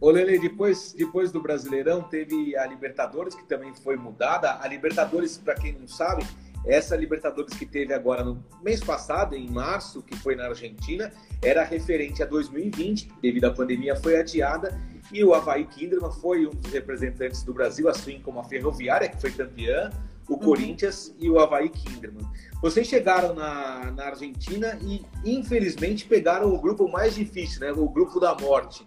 [0.00, 4.58] Ô Lele, depois, depois do Brasileirão teve a Libertadores, que também foi mudada.
[4.60, 6.24] A Libertadores, para quem não sabe,
[6.66, 11.64] essa Libertadores que teve agora no mês passado, em março, que foi na Argentina, era
[11.64, 14.78] referente a 2020, devido à pandemia foi adiada,
[15.12, 19.20] e o Havaí Kinderman foi um dos representantes do Brasil, assim como a Ferroviária, que
[19.20, 19.90] foi campeã,
[20.28, 20.38] o uhum.
[20.38, 22.26] Corinthians e o Havaí Kinderman.
[22.60, 27.72] Vocês chegaram na, na Argentina e, infelizmente, pegaram o grupo mais difícil, né?
[27.72, 28.86] o grupo da morte.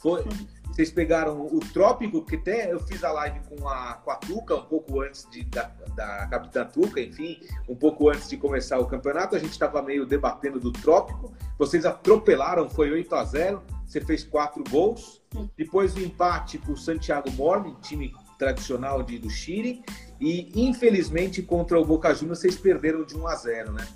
[0.00, 0.24] Foi,
[0.70, 4.56] vocês pegaram o Trópico, que até eu fiz a live com a, com a Tuca,
[4.56, 8.86] um pouco antes de, da, da Capitã Tuca, enfim, um pouco antes de começar o
[8.86, 9.36] campeonato.
[9.36, 11.34] A gente estava meio debatendo do Trópico.
[11.58, 15.20] Vocês atropelaram, foi 8 a 0 Você fez quatro gols.
[15.54, 19.84] Depois o empate com o Santiago Morning, time tradicional de, do Chile.
[20.18, 23.86] E, infelizmente, contra o Boca Juniors, vocês perderam de 1 a 0 né?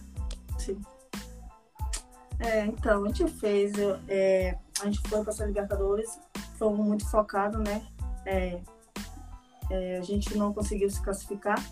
[0.59, 0.79] Sim.
[2.41, 3.73] É, então, a gente fez,
[4.09, 6.19] é, a gente foi para essa Libertadores
[6.59, 7.87] fomos muito focados, né?
[8.27, 8.61] É,
[9.71, 11.63] é, a gente não conseguiu se classificar,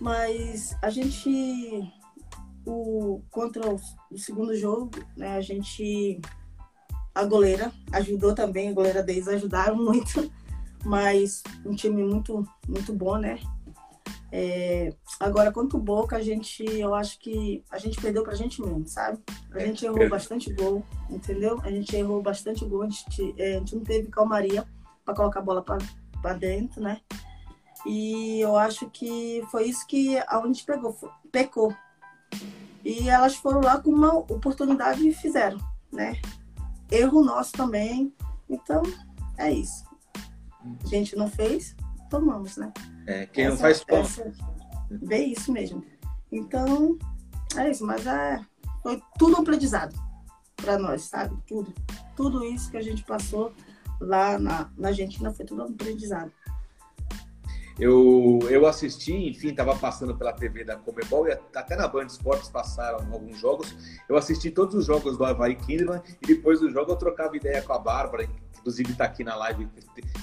[0.00, 1.92] mas a gente,
[2.66, 5.36] o, contra o, o segundo jogo, né?
[5.36, 6.20] A gente,
[7.14, 10.30] a goleira ajudou também, a goleira deles ajudaram muito,
[10.84, 13.38] mas um time muito, muito bom, né?
[14.30, 18.60] É, agora, quanto o Boca, a gente, eu acho que a gente perdeu pra gente
[18.60, 19.18] mesmo, sabe?
[19.52, 21.58] A gente errou bastante gol, entendeu?
[21.62, 24.66] A gente errou bastante gol, a gente, é, a gente não teve calmaria
[25.04, 27.00] para colocar a bola para dentro, né?
[27.86, 30.94] E eu acho que foi isso que a gente pegou,
[31.32, 31.74] pecou.
[32.84, 35.58] E elas foram lá com uma oportunidade e fizeram,
[35.90, 36.20] né?
[36.90, 38.12] Erro nosso também.
[38.48, 38.82] Então,
[39.38, 39.84] é isso.
[40.84, 41.74] A gente não fez,
[42.10, 42.72] tomamos, né?
[43.08, 44.32] É, quem essa, não faz ponto.
[44.90, 45.82] bem isso mesmo.
[46.30, 46.98] Então,
[47.56, 48.38] é isso, mas é,
[48.82, 49.96] foi tudo um aprendizado
[50.56, 51.34] para nós, sabe?
[51.46, 51.72] Tudo.
[52.14, 53.54] Tudo isso que a gente passou
[53.98, 56.30] lá na, na Argentina foi tudo um aprendizado.
[57.78, 62.50] Eu, eu assisti, enfim, estava passando pela TV da Comebol e até na Band Esportes
[62.50, 63.74] passaram alguns jogos.
[64.08, 67.62] Eu assisti todos os jogos do Havaí Kinderman e depois do jogo eu trocava ideia
[67.62, 68.28] com a Bárbara,
[68.68, 69.66] inclusive está aqui na live,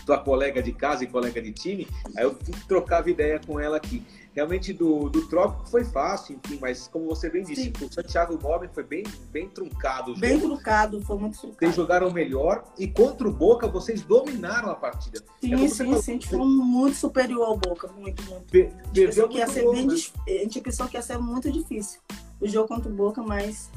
[0.05, 1.87] tua colega de casa e colega de time.
[2.15, 4.05] Aí eu trocava ideia com ela aqui
[4.35, 7.85] realmente do, do Trópico foi fácil, enfim, mas como você bem disse, Sim.
[7.85, 10.13] o Santiago Moblin foi bem, bem truncado.
[10.17, 11.57] Bem truncado, foi muito truncado.
[11.59, 15.23] Vocês jogaram melhor e contra o Boca vocês dominaram a partida.
[15.39, 18.51] Sim, é sim, sim, a gente foi muito superior ao Boca, muito, muito.
[18.51, 19.95] Per a, gente pensou que ia ser bem, né?
[20.27, 22.01] a gente pensou que ia ser muito difícil
[22.41, 23.71] o jogo contra o Boca, mas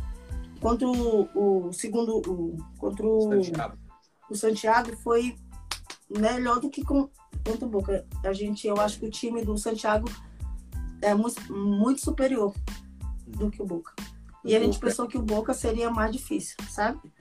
[0.61, 3.79] contra o, o segundo, o, contra o Santiago.
[4.31, 5.37] O Santiago foi
[6.09, 7.09] melhor do que com,
[7.45, 8.07] contra o Boca.
[8.25, 10.09] A gente, eu acho que o time do Santiago
[11.01, 12.55] é muito, muito superior
[13.27, 13.93] do que o Boca.
[14.45, 17.13] E a gente pensou que o Boca seria mais difícil, sabe?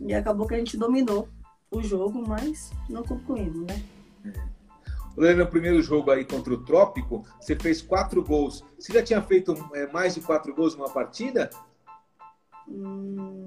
[0.00, 1.28] E acabou que a gente dominou
[1.70, 3.82] o jogo, mas não concluímos, né?
[5.16, 8.62] Olhando no primeiro jogo aí contra o Trópico, você fez quatro gols.
[8.78, 11.48] Você já tinha feito é, mais de quatro gols numa partida?
[12.68, 13.46] Hum...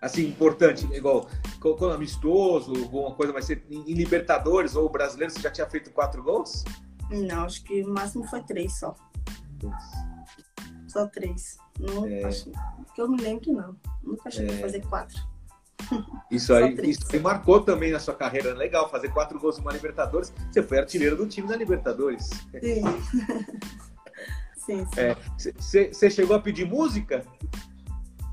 [0.00, 1.28] Assim, importante, igual
[1.60, 6.22] quando amistoso, alguma coisa, mas você, em Libertadores ou brasileiro, você já tinha feito quatro
[6.22, 6.64] gols?
[7.10, 8.94] Não, acho que o máximo foi três só.
[10.86, 11.58] Só três.
[11.80, 12.24] Não, é...
[12.24, 12.50] acho
[12.94, 13.76] que eu me lembro não.
[14.02, 14.58] Nunca cheguei é...
[14.58, 15.18] a fazer quatro.
[16.30, 18.54] Isso aí, isso aí marcou também na sua carreira.
[18.54, 20.32] Legal, fazer quatro gols numa Libertadores.
[20.50, 22.28] Você foi artilheiro do time da Libertadores.
[22.60, 22.82] Sim.
[24.86, 24.86] sim,
[25.58, 25.92] sim.
[25.92, 27.24] Você é, chegou a pedir música?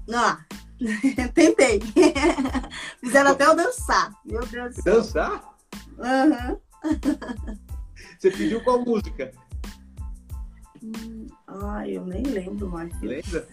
[0.08, 0.38] Não,
[1.33, 1.79] tentei.
[2.99, 4.13] Fizeram até eu dançar.
[4.25, 4.75] Meu Deus.
[4.83, 5.55] Dançar?
[5.99, 6.57] Aham.
[6.83, 7.55] Uhum.
[8.19, 9.31] Você pediu qual música?
[10.83, 12.93] Hum, ai, eu nem lembro mais.
[13.01, 13.47] Lembra?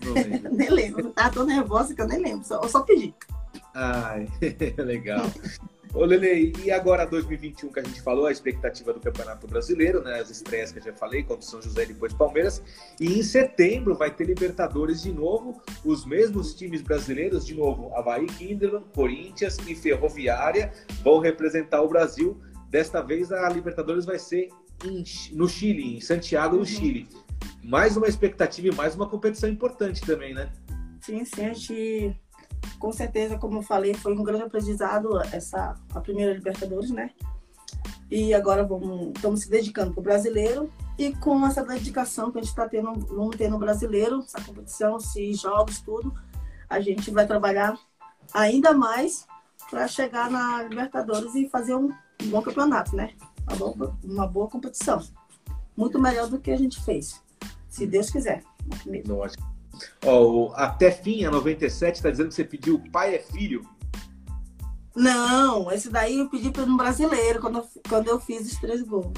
[0.51, 1.13] Nem lembro.
[1.17, 2.47] Ah, tô nervosa que eu nem lembro.
[2.47, 3.15] Só, eu só pedi.
[3.75, 4.29] Ai,
[4.79, 5.25] legal.
[5.95, 10.21] Ô, Lele, e agora 2021 que a gente falou, a expectativa do Campeonato Brasileiro, né?
[10.21, 12.63] As estreias que eu já falei, contra São José e depois Palmeiras.
[12.99, 18.27] E em setembro vai ter Libertadores de novo, os mesmos times brasileiros, de novo, Havaí
[18.27, 22.41] Kinderman, Corinthians e Ferroviária vão representar o Brasil
[22.73, 24.49] Desta vez a Libertadores vai ser
[24.83, 26.67] em, no Chile, em Santiago, no uhum.
[26.67, 27.07] Chile.
[27.63, 30.51] Mais uma expectativa e mais uma competição importante também, né?
[31.03, 32.17] Sim, sim, a gente,
[32.83, 37.13] com certeza, como eu falei, foi um grande aprendizado essa a primeira Libertadores, né?
[38.11, 40.69] E agora vamos, estamos se dedicando para o brasileiro
[40.99, 44.97] e com essa dedicação que a gente está tendo, vamos ter no brasileiro, essa competição,
[44.97, 46.13] esses jogos, tudo,
[46.69, 47.79] a gente vai trabalhar
[48.35, 49.29] ainda mais
[49.71, 51.89] para chegar na Libertadores e fazer um
[52.25, 53.15] bom campeonato, né?
[53.47, 55.01] Uma boa, uma boa competição.
[55.77, 57.23] Muito melhor do que a gente fez.
[57.69, 58.43] Se Deus quiser.
[59.07, 59.45] Lógico.
[59.47, 59.52] Oh,
[60.55, 63.69] até fim, a 97 está dizendo que você pediu pai é filho.
[64.95, 68.83] Não, esse daí eu pedi para um brasileiro quando eu, quando eu fiz os três
[68.83, 69.13] gols.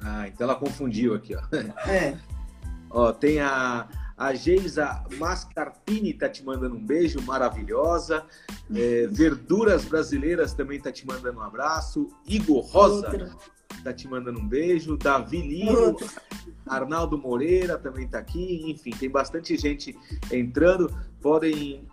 [0.00, 1.42] Ah, então ela confundiu aqui, ó.
[1.88, 2.16] É.
[2.90, 8.24] ó, tem a, a Geisa Mascarpini tá te mandando um beijo, maravilhosa.
[8.74, 12.08] É, Verduras Brasileiras também tá te mandando um abraço.
[12.26, 13.30] Igor Rosa Outra.
[13.82, 14.96] Tá te mandando um beijo.
[14.96, 15.96] Davi Lino,
[16.66, 18.70] Arnaldo Moreira também tá aqui.
[18.70, 19.96] Enfim, tem bastante gente
[20.30, 20.92] entrando.
[21.20, 21.86] Podem,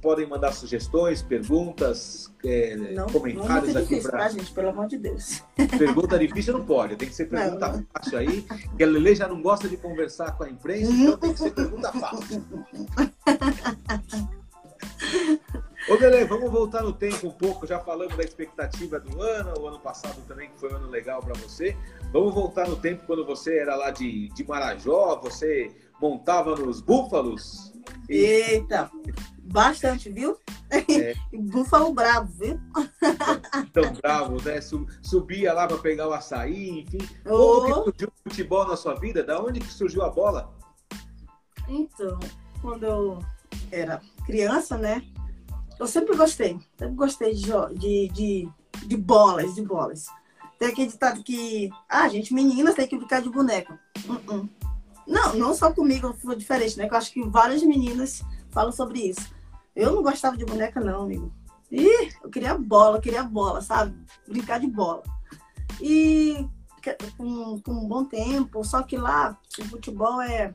[0.00, 4.96] podem mandar sugestões, perguntas, é, não, comentários não é aqui para gente, pelo amor de
[4.96, 5.42] Deus.
[5.76, 8.46] Pergunta difícil não pode, tem que ser pergunta não, fácil aí.
[8.76, 11.50] Que a Lele já não gosta de conversar com a imprensa, então tem que ser
[11.50, 12.44] pergunta fácil.
[15.88, 17.64] Ô, Lele, vamos voltar no tempo um pouco.
[17.64, 21.20] Já falamos da expectativa do ano, o ano passado também, que foi um ano legal
[21.20, 21.76] para você.
[22.12, 25.70] Vamos voltar no tempo quando você era lá de, de Marajó, você
[26.00, 27.72] montava nos búfalos.
[28.08, 28.90] Eita,
[29.42, 30.36] bastante, viu?
[30.70, 31.14] É.
[31.32, 32.60] Búfalo bravo, viu?
[33.72, 34.60] Tão bravo, né?
[34.60, 36.98] Subia lá para pegar o açaí, enfim.
[37.24, 37.60] Oh.
[37.60, 39.22] Como surgiu o futebol na sua vida?
[39.22, 40.52] Da onde que surgiu a bola?
[41.68, 42.18] Então,
[42.60, 43.18] quando eu
[43.70, 45.00] era criança, né?
[45.78, 48.48] Eu sempre gostei, sempre gostei de, de, de,
[48.86, 50.06] de bolas, de bolas.
[50.58, 53.78] tem aquele ditado que, ah, gente, meninas tem que brincar de boneca.
[54.08, 54.48] Uh -uh.
[55.06, 56.88] Não, não só comigo foi diferente, né?
[56.88, 59.34] Que eu acho que várias meninas falam sobre isso.
[59.74, 61.32] Eu não gostava de boneca, não, amigo.
[61.70, 63.94] Ih, eu queria bola, eu queria bola, sabe?
[64.26, 65.02] Brincar de bola.
[65.80, 66.48] E
[67.16, 70.54] com, com um bom tempo, só que lá o futebol é.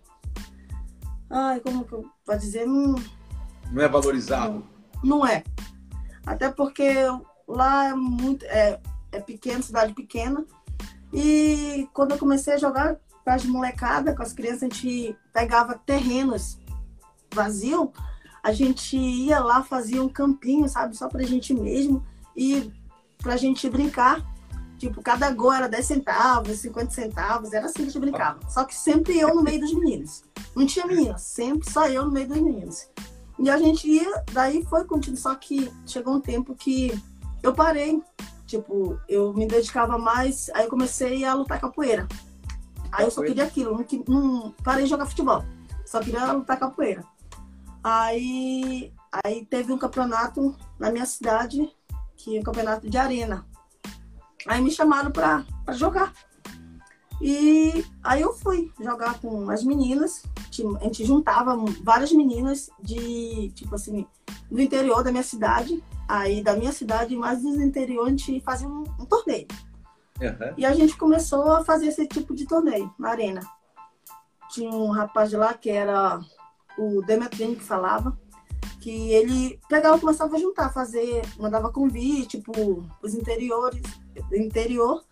[1.29, 2.65] Ai, como que eu vou dizer?
[2.65, 2.95] Não,
[3.71, 4.65] não é valorizado?
[5.03, 5.43] Não, é.
[6.25, 6.93] Até porque
[7.47, 8.45] lá é muito.
[8.45, 8.79] É,
[9.11, 10.45] é pequeno, cidade pequena.
[11.13, 15.77] E quando eu comecei a jogar com as molecadas, com as crianças, a gente pegava
[15.85, 16.57] terrenos
[17.33, 17.89] vazios,
[18.43, 22.71] a gente ia lá, fazia um campinho, sabe, só pra gente mesmo, e
[23.17, 24.25] pra gente brincar.
[24.77, 28.39] Tipo, cada gol era 10 centavos, 50 centavos, era assim que a gente brincava.
[28.49, 30.23] Só que sempre eu no meio dos meninos.
[30.55, 32.87] Não tinha menina, sempre só eu no meio dos meninos.
[33.39, 36.91] E a gente ia, daí foi contigo, só que chegou um tempo que
[37.41, 38.01] eu parei.
[38.45, 42.07] Tipo, eu me dedicava mais, aí eu comecei a lutar capoeira.
[42.91, 45.43] Aí eu só queria aquilo, não, não parei de jogar futebol.
[45.85, 47.05] Só queria lutar capoeira.
[47.83, 51.69] Aí, aí teve um campeonato na minha cidade,
[52.15, 53.45] que é um campeonato de arena.
[54.47, 56.13] Aí me chamaram para jogar.
[57.21, 60.23] E aí eu fui jogar com as meninas.
[60.79, 64.05] A gente juntava várias meninas de, tipo assim,
[64.49, 65.81] do interior da minha cidade.
[66.07, 69.47] Aí da minha cidade, mais do interior, a gente fazia um, um torneio.
[70.19, 70.53] Uhum.
[70.57, 73.41] E a gente começou a fazer esse tipo de torneio na arena.
[74.49, 76.19] Tinha um rapaz lá que era
[76.77, 78.17] o Demetrino que falava
[78.81, 83.83] que ele pegava, começava a juntar, fazer, mandava convite, tipo, os interiores,
[84.33, 85.03] interior,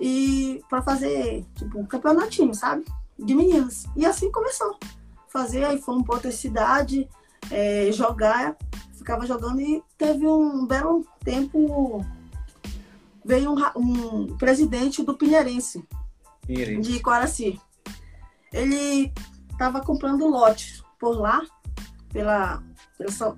[0.00, 2.84] e para fazer, tipo, um campeonatinho, sabe?
[3.18, 3.84] De meninas.
[3.96, 4.78] E assim começou.
[5.28, 7.08] Fazer, aí fomos para outra cidade,
[7.50, 8.56] é, jogar,
[8.94, 12.04] ficava jogando e teve um belo tempo.
[13.24, 15.84] Veio um, um presidente do Pinheirense,
[16.46, 16.92] Pinheirense.
[16.92, 17.60] de Coraci.
[18.52, 19.12] Ele
[19.50, 21.42] estava comprando lotes por lá,
[22.12, 22.62] pela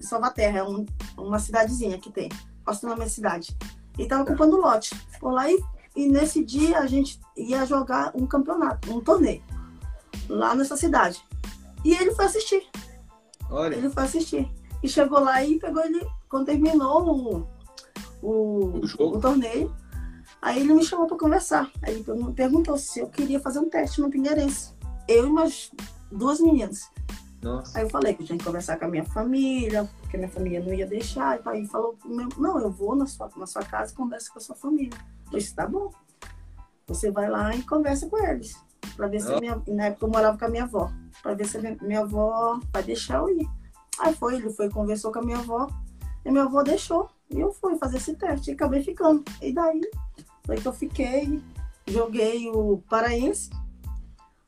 [0.00, 0.86] Salvaterra, é um,
[1.16, 2.28] uma cidadezinha que tem,
[2.64, 3.56] posso na minha cidade.
[3.98, 4.94] E tava ocupando lote.
[5.18, 5.58] Por lá e,
[5.96, 9.42] e nesse dia a gente ia jogar um campeonato, um torneio,
[10.28, 11.22] lá nessa cidade.
[11.84, 12.66] E ele foi assistir.
[13.50, 13.74] Olha.
[13.74, 14.50] Ele foi assistir.
[14.82, 17.48] E chegou lá e pegou ele, quando terminou o,
[18.22, 19.74] o, o, o torneio,
[20.40, 21.70] aí ele me chamou para conversar.
[21.82, 24.72] Aí ele perguntou se eu queria fazer um teste no Pinheirense.
[25.08, 25.70] Eu e umas
[26.12, 26.90] duas meninas.
[27.42, 27.78] Nossa.
[27.78, 30.30] Aí eu falei que eu tinha que conversar com a minha família, porque a minha
[30.30, 31.40] família não ia deixar.
[31.46, 31.96] Aí falou,
[32.36, 34.98] não, eu vou na sua, na sua casa e converso com a sua família.
[35.32, 35.90] Eu disse, tá bom.
[36.86, 38.56] Você vai lá e conversa com eles.
[38.98, 40.90] Pra ver se minha, na época eu morava com a minha avó.
[41.22, 43.48] Pra ver se minha avó vai deixar eu ir.
[44.00, 45.68] Aí foi, ele foi, conversou com a minha avó.
[46.24, 47.08] E minha avó deixou.
[47.30, 49.22] E eu fui fazer esse teste e acabei ficando.
[49.40, 49.88] E daí
[50.44, 51.40] foi que eu fiquei,
[51.86, 53.50] joguei o paraense.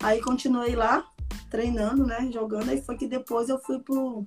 [0.02, 1.06] Aí continuei lá,
[1.48, 2.28] treinando, né?
[2.32, 2.70] Jogando.
[2.70, 4.24] Aí foi que depois eu fui pro,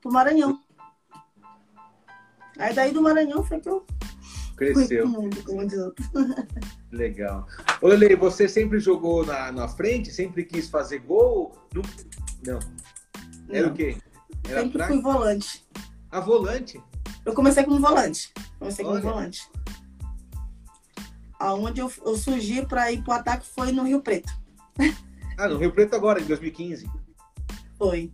[0.00, 0.60] pro Maranhão.
[2.58, 3.86] Aí daí do Maranhão foi que eu
[4.58, 5.06] cresceu.
[5.06, 6.04] Mundo, como diz outro.
[6.92, 7.46] Legal.
[7.82, 10.12] Lele, você sempre jogou na, na frente?
[10.12, 11.56] Sempre quis fazer gol?
[12.44, 12.58] Não.
[13.48, 13.72] Era Não.
[13.72, 13.96] o quê?
[14.48, 15.66] Era sempre fui volante.
[16.10, 16.82] A volante?
[17.24, 18.32] Eu comecei como volante.
[18.58, 19.04] Comecei como Olha.
[19.04, 19.48] volante.
[21.38, 24.32] Aonde eu, eu surgi para ir pro ataque foi no Rio Preto.
[25.36, 26.90] Ah, no Rio Preto agora, em 2015.
[27.78, 28.10] Foi.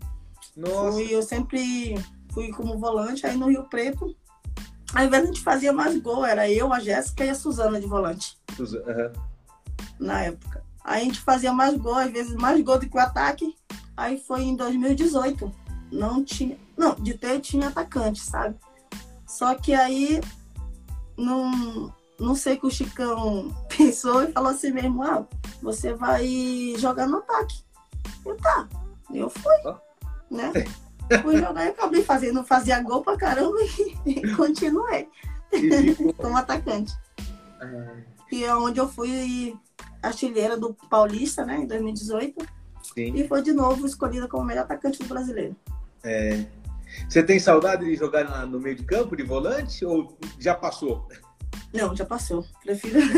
[0.55, 0.93] Nossa.
[0.93, 1.95] Fui, eu sempre
[2.33, 4.15] fui como volante, aí no Rio Preto,
[4.95, 7.81] ao invés de a gente fazia mais gol, era eu, a Jéssica e a Suzana
[7.81, 8.39] de volante.
[8.59, 9.13] Uhum.
[9.99, 10.63] Na época.
[10.85, 13.57] Aí a gente fazia mais gol, às vezes mais gol do que o ataque.
[13.97, 15.51] Aí foi em 2018.
[15.91, 16.59] Não tinha.
[16.77, 18.57] Não, de ter tinha atacante, sabe?
[19.27, 20.21] Só que aí
[21.17, 25.27] não não sei que o Chicão pensou e falou assim mesmo, ah,
[25.61, 27.65] você vai jogar no ataque.
[28.25, 28.69] Eu tá,
[29.13, 29.55] eu fui,
[30.31, 30.53] né?
[31.23, 33.59] Fui jogar e acabei fazendo, fazia gol pra caramba
[34.07, 35.09] e, continuei
[36.17, 36.93] como atacante.
[37.61, 37.97] Ah.
[38.33, 39.57] E é onde eu fui
[40.03, 42.47] artilheira do Paulista, né, em 2018.
[42.95, 43.15] Sim.
[43.15, 45.57] E foi de novo escolhida como melhor atacante do brasileiro.
[46.03, 46.45] É.
[47.09, 51.09] Você tem saudade de jogar no meio de campo, de volante, ou já passou?
[51.73, 52.45] Não, já passou.
[52.63, 53.01] Prefiro.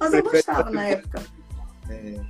[0.00, 1.22] Mas eu gostava na época.
[1.88, 2.20] É.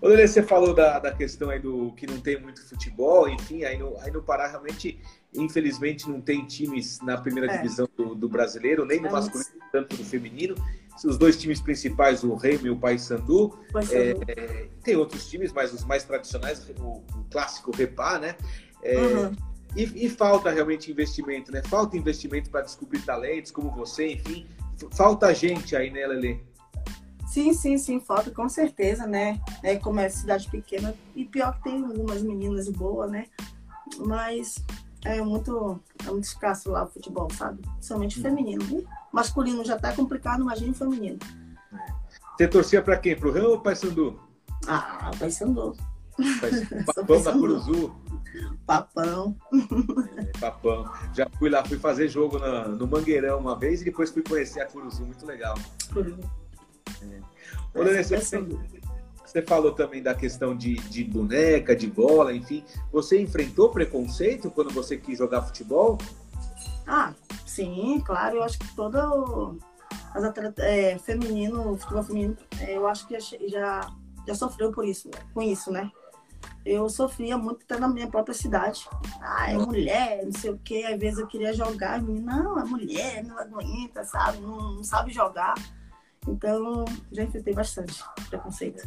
[0.00, 3.64] Ô, Lelê, você falou da, da questão aí do que não tem muito futebol, enfim,
[3.64, 5.00] aí no, aí no Pará realmente,
[5.34, 7.56] infelizmente, não tem times na primeira é.
[7.56, 10.54] divisão do, do, brasileiro, nem no é masculino, tanto no feminino.
[11.04, 13.58] Os dois times principais, o Remo e o Paysandu.
[13.90, 18.34] É, tem outros times, mas os mais tradicionais, o, o clássico Repá, né?
[18.82, 19.32] É, uhum.
[19.76, 21.62] E, e, falta realmente investimento, né?
[21.64, 24.46] Falta investimento para descobrir talentos como você, enfim.
[24.92, 26.42] falta gente aí, né, Lele?
[27.36, 29.38] Sim, sim, sim, falta com certeza, né?
[29.62, 33.26] É, como é cidade pequena, e pior que tem algumas meninas boas, né?
[34.06, 34.64] Mas
[35.04, 37.60] é muito, é muito escasso lá o futebol, sabe?
[37.78, 38.62] Somente feminino.
[38.62, 41.18] E masculino já tá complicado, imagina feminino.
[42.38, 43.14] Você torcia para quem?
[43.14, 44.18] Pro Ramo ou Paysandu?
[44.66, 45.76] Ah, Paysandu.
[46.86, 47.94] Papão da Curuzu.
[48.64, 49.36] Papão.
[50.16, 50.90] É, papão.
[51.12, 54.62] Já fui lá, fui fazer jogo na, no Mangueirão uma vez e depois fui conhecer
[54.62, 55.04] a Curuzu.
[55.04, 55.54] Muito legal.
[55.92, 56.45] Curuzu.
[57.02, 57.78] É.
[57.78, 58.46] Ô, você,
[59.24, 62.64] você falou também da questão de, de boneca, de bola, enfim.
[62.92, 65.98] Você enfrentou preconceito quando você quis jogar futebol?
[66.86, 67.12] Ah,
[67.44, 68.36] sim, claro.
[68.36, 69.58] Eu acho que todo
[70.14, 73.92] as atletas, é, feminino, futebol feminino, é, eu acho que já, já,
[74.26, 75.90] já sofreu por isso, com isso, né?
[76.66, 78.88] eu sofria muito até na minha própria cidade.
[79.20, 80.84] Ah, é mulher, não sei o quê.
[80.84, 84.38] Às vezes eu queria jogar, e não, é mulher, não aguenta, sabe?
[84.38, 85.54] Não, não, sabe jogar.
[86.26, 88.82] Então, já enfrentei bastante preconceito.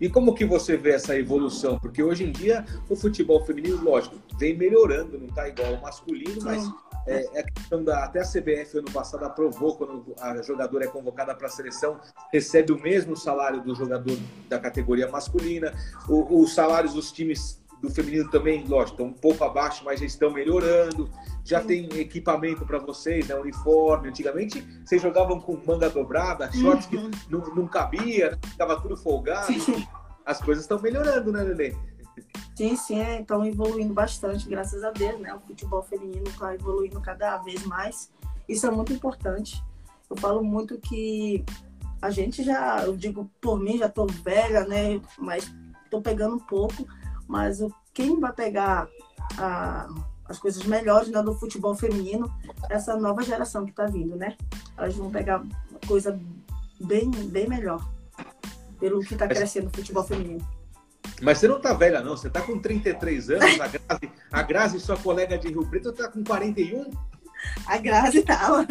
[0.00, 1.78] E como que você vê essa evolução?
[1.78, 6.42] Porque hoje em dia o futebol feminino, lógico, vem melhorando, não está igual ao masculino,
[6.42, 6.68] mas
[7.06, 8.04] é, é, a questão da.
[8.04, 12.00] Até a CBF ano passado aprovou quando a jogadora é convocada para a seleção,
[12.32, 14.16] recebe o mesmo salário do jogador
[14.48, 15.72] da categoria masculina.
[16.08, 20.06] O, os salários dos times do feminino também, lógico, estão um pouco abaixo, mas já
[20.06, 21.10] estão melhorando.
[21.44, 21.66] Já Sim.
[21.66, 23.34] tem equipamento para vocês, né?
[23.34, 24.08] Uniforme.
[24.08, 27.10] Antigamente vocês jogavam com manga dobrada, shorts uhum.
[27.10, 29.52] que não, não cabia, ficava tudo folgado.
[29.52, 29.86] Sim.
[30.24, 31.74] As coisas estão melhorando, né, Lelê?
[32.54, 35.34] Sim, sim, estão é, evoluindo bastante, graças a Deus, né?
[35.34, 38.12] O futebol feminino está evoluindo cada vez mais.
[38.48, 39.62] Isso é muito importante.
[40.08, 41.44] Eu falo muito que
[42.00, 45.00] a gente já, eu digo por mim, já estou velha, né?
[45.18, 45.52] Mas
[45.84, 46.86] estou pegando um pouco.
[47.26, 48.88] Mas o, quem vai pegar
[49.38, 49.88] a,
[50.32, 52.32] as coisas melhores né, do futebol feminino,
[52.70, 54.36] essa nova geração que está vindo, né?
[54.76, 56.18] Elas vão pegar uma coisa
[56.80, 57.86] bem, bem melhor
[58.80, 60.44] pelo que está crescendo o futebol feminino.
[61.20, 62.16] Mas você não tá velha, não.
[62.16, 63.60] Você tá com 33 anos.
[63.60, 66.90] A Grazi, a Grazi sua colega de Rio Preto, tá com 41?
[67.66, 68.66] A Grazi tava.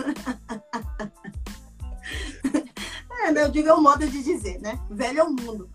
[3.24, 4.80] É, né, eu digo é um modo de dizer, né?
[4.90, 5.70] Velho é o mundo.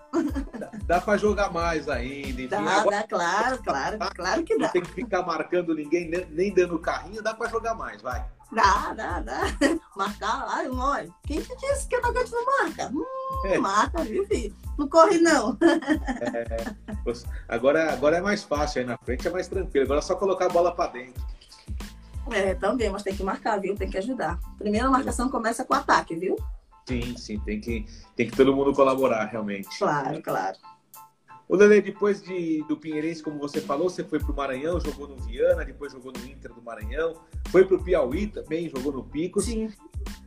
[0.59, 2.43] Dá, dá para jogar mais ainda.
[2.43, 4.67] Enfim, dá, agora, dá, claro, claro, claro que dá.
[4.67, 8.27] Não tem que ficar marcando ninguém, nem dando carrinho, dá para jogar mais, vai.
[8.51, 9.43] Dá, dá, dá.
[9.97, 12.91] Marcar, ai, olha, quem te disse que o atacante não marca?
[12.93, 13.05] Hum,
[13.45, 13.59] é.
[13.59, 14.55] Marca, viu, filho?
[14.79, 15.57] Não corre, não.
[16.21, 16.75] É,
[17.49, 19.85] agora, agora é mais fácil, aí na frente é mais tranquilo.
[19.85, 21.25] Agora é só colocar a bola para dentro.
[22.31, 23.77] É, também, mas tem que marcar, viu?
[23.77, 24.39] Tem que ajudar.
[24.59, 26.37] Primeira marcação começa com o ataque, viu?
[26.89, 27.85] Sim, sim, tem que,
[28.15, 29.77] tem que todo mundo colaborar, realmente.
[29.79, 30.57] Claro, claro.
[31.49, 35.07] O Lele, depois de, do Pinheirense, como você falou, você foi para o Maranhão, jogou
[35.07, 37.15] no Viana, depois jogou no Inter do Maranhão,
[37.51, 39.45] foi para o Piauí também, jogou no Picos.
[39.45, 39.73] Sim.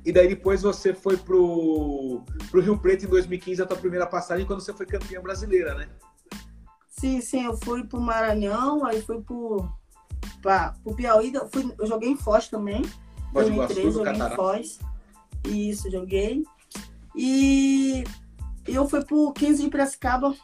[0.05, 4.45] E daí depois você foi para o Rio Preto em 2015, a tua primeira passagem,
[4.45, 5.89] quando você foi campeã brasileira, né?
[6.88, 11.86] Sim, sim, eu fui para o Maranhão, aí fui para o Piauí, eu, fui, eu
[11.86, 12.82] joguei em Foz também.
[13.34, 14.80] Foz do Iguaçu, 2013, joguei em Foz.
[15.45, 16.43] Isso, joguei.
[17.15, 18.03] E
[18.67, 20.35] eu fui para o 15 de Piracicaba,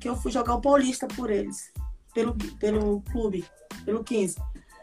[0.00, 1.72] que eu fui jogar o Paulista por eles,
[2.14, 3.44] pelo, pelo clube,
[3.84, 4.36] pelo 15.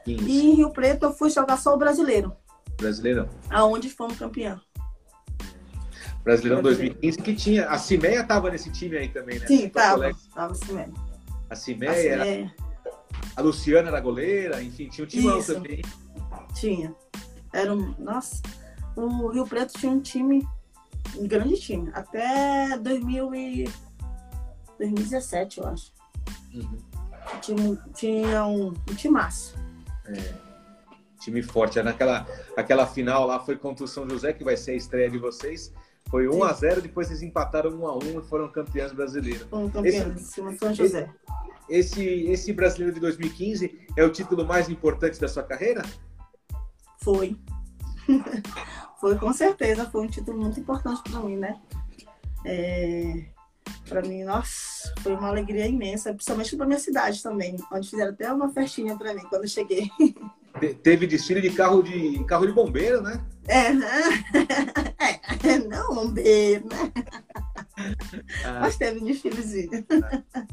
[0.05, 0.24] 15.
[0.30, 2.36] E em Rio Preto eu fui jogar só o brasileiro.
[2.78, 3.28] Brasileirão.
[3.49, 4.59] Aonde fomos campeão.
[6.24, 7.67] Brasileirão 2015, que tinha.
[7.70, 9.47] A Cimeia tava nesse time aí também, né?
[9.47, 10.11] Sim, tava.
[10.34, 10.93] Tava a Cimeia.
[11.49, 12.53] A Cimeia, era.
[13.36, 15.53] A Luciana era goleira, enfim, tinha um timão Isso.
[15.53, 15.82] também.
[16.53, 16.93] Tinha.
[17.53, 17.95] Era um.
[17.97, 18.41] Nossa.
[19.00, 20.47] O Rio Preto tinha um time.
[21.18, 21.89] Um grande time.
[21.93, 23.70] Até 2000 e
[24.78, 25.93] 2017, eu acho.
[26.54, 26.78] Uhum.
[27.41, 29.56] Tinha, tinha um, um timaço.
[30.06, 30.34] É,
[31.20, 31.82] time forte.
[31.82, 32.28] Naquela
[32.58, 35.74] aquela final lá foi contra o São José, que vai ser a estreia de vocês.
[36.10, 39.43] Foi 1 x 0 depois eles empataram 1 x 1 e foram campeões brasileiros.
[39.43, 41.10] Foram campeões, esse, São José.
[41.70, 45.84] Esse, esse brasileiro de 2015 é o título mais importante da sua carreira?
[46.97, 47.38] Foi.
[48.99, 51.60] Foi com certeza, foi um título muito importante para mim, né?
[52.45, 53.26] É,
[53.88, 58.32] para mim, nossa, foi uma alegria imensa, principalmente para minha cidade também, onde fizeram até
[58.32, 59.89] uma festinha para mim quando eu cheguei.
[60.84, 63.22] teve desfile de carro de carro de bombeiro, né?
[63.47, 63.91] É, né?
[65.43, 66.91] é não bombeiro, né?
[68.43, 68.60] Ah.
[68.62, 69.86] Mas teve desfilezinho.
[70.36, 70.45] Ah.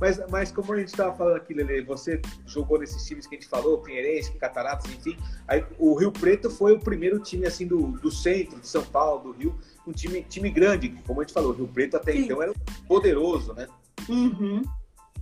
[0.00, 3.38] Mas, mas como a gente estava falando aqui, Lele, você jogou nesses times que a
[3.38, 5.16] gente falou, Pinheirense, Cataratas, enfim.
[5.46, 9.32] Aí o Rio Preto foi o primeiro time assim do, do centro de São Paulo,
[9.32, 12.20] do Rio, um time, time grande, como a gente falou, o Rio Preto até Sim.
[12.20, 12.54] então era
[12.88, 13.68] poderoso, né?
[14.08, 14.62] Uhum.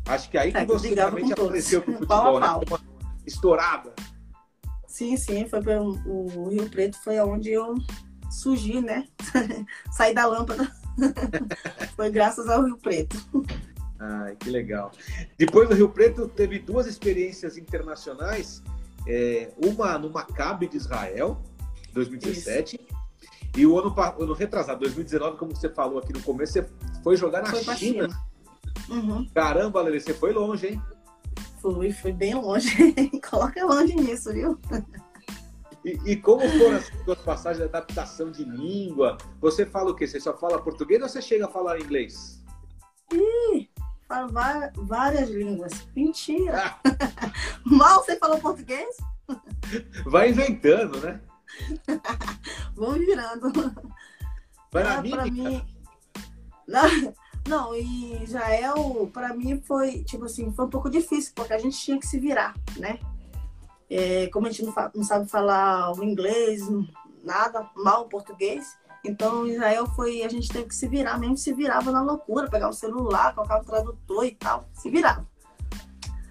[0.06, 2.46] Acho que aí que é, você realmente apareceu pro futebol, né?
[2.46, 2.80] Uma
[3.26, 3.92] estourada.
[4.86, 5.60] Sim, sim, foi
[6.06, 7.74] o Rio Preto foi onde eu
[8.30, 9.06] surgir, né?
[9.92, 10.70] Sair da lâmpada.
[11.94, 13.16] Foi graças ao Rio Preto.
[13.98, 14.92] Ai, que legal.
[15.36, 18.62] Depois do Rio Preto, teve duas experiências internacionais.
[19.06, 21.42] É, uma no Maccabi de Israel,
[21.92, 22.76] 2017.
[22.76, 22.98] Isso.
[23.56, 26.68] E o ano, ano retrasado, 2019, como você falou aqui no começo, você
[27.02, 28.08] foi jogar na foi China.
[28.08, 28.28] China.
[28.88, 29.28] Uhum.
[29.34, 30.82] Caramba, Lele, você foi longe, hein?
[31.60, 32.70] Fui, fui bem longe.
[33.28, 34.58] Coloca longe nisso, viu?
[35.84, 39.16] E, e, como foram as suas passagens de adaptação de língua?
[39.40, 40.06] Você fala o quê?
[40.06, 42.44] Você só fala português ou você chega a falar inglês?
[43.12, 43.68] Ih,
[44.08, 44.32] falo
[44.74, 45.86] várias línguas.
[45.94, 46.76] Mentira!
[47.64, 48.96] Mal você falou português?
[50.06, 51.20] Vai inventando, né?
[52.74, 53.52] Vamos virando.
[54.72, 55.64] Vai na ah, pra mim.
[56.66, 57.14] Não,
[57.46, 61.78] não, em Israel, para mim foi, tipo assim, foi um pouco difícil, porque a gente
[61.78, 62.98] tinha que se virar, né?
[63.90, 66.62] É, como a gente não, não, sabe falar o inglês,
[67.24, 71.52] nada, mal o português, então Israel foi, a gente teve que se virar, mesmo se
[71.52, 75.26] virava na loucura, pegar o celular, colocar o tradutor e tal, se virava.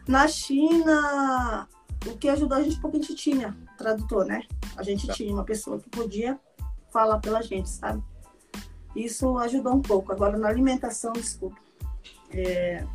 [0.08, 1.68] Na China,
[2.06, 4.44] o que ajudou a gente, porque a gente tinha tradutor, né?
[4.76, 5.14] A gente tá.
[5.14, 6.40] tinha uma pessoa que podia
[6.92, 8.02] falar pela gente, sabe?
[8.96, 10.12] Isso ajudou um pouco.
[10.12, 11.58] Agora, na alimentação, desculpa.
[12.32, 12.86] É,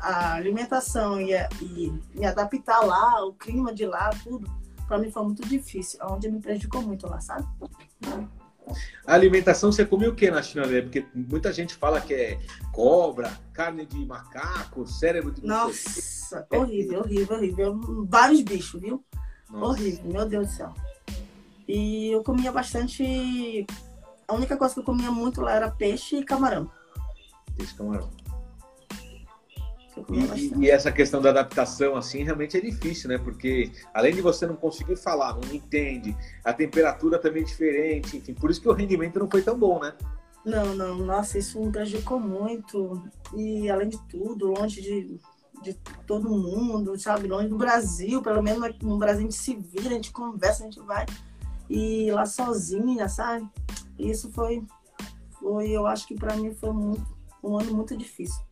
[0.00, 4.50] a alimentação e, e me adaptar lá, o clima de lá, tudo,
[4.86, 5.98] para mim foi muito difícil.
[6.10, 7.46] Onde me prejudicou muito lá, sabe?
[9.06, 10.64] A alimentação, você comeu o que na China?
[10.82, 12.38] Porque muita gente fala que é
[12.72, 17.80] cobra, carne de macaco, cérebro de Nossa, horrível, horrível, horrível.
[18.08, 19.04] Vários bichos, viu?
[19.50, 19.66] Nossa.
[19.66, 20.74] Horrível, meu Deus do céu.
[21.66, 23.66] E eu comia bastante
[24.26, 26.70] a única coisa que eu comia muito lá era peixe e camarão.
[27.56, 28.21] Peixe e camarão.
[30.08, 33.18] E, e, essa questão da adaptação, assim, realmente é difícil, né?
[33.18, 38.32] Porque além de você não conseguir falar, não entende, a temperatura também é diferente, enfim,
[38.32, 39.92] por isso que o rendimento não foi tão bom, né?
[40.44, 43.02] Não, não, nossa, isso me prejudicou muito.
[43.34, 45.20] E além de tudo, longe de,
[45.62, 45.74] de
[46.06, 47.28] todo mundo, sabe?
[47.28, 50.64] Longe do Brasil, pelo menos no Brasil a gente se vira, a gente conversa, a
[50.64, 51.06] gente vai.
[51.70, 53.48] E lá sozinha, sabe?
[53.98, 54.64] Isso foi,
[55.38, 57.06] foi eu acho que para mim foi muito,
[57.42, 58.42] um ano muito difícil.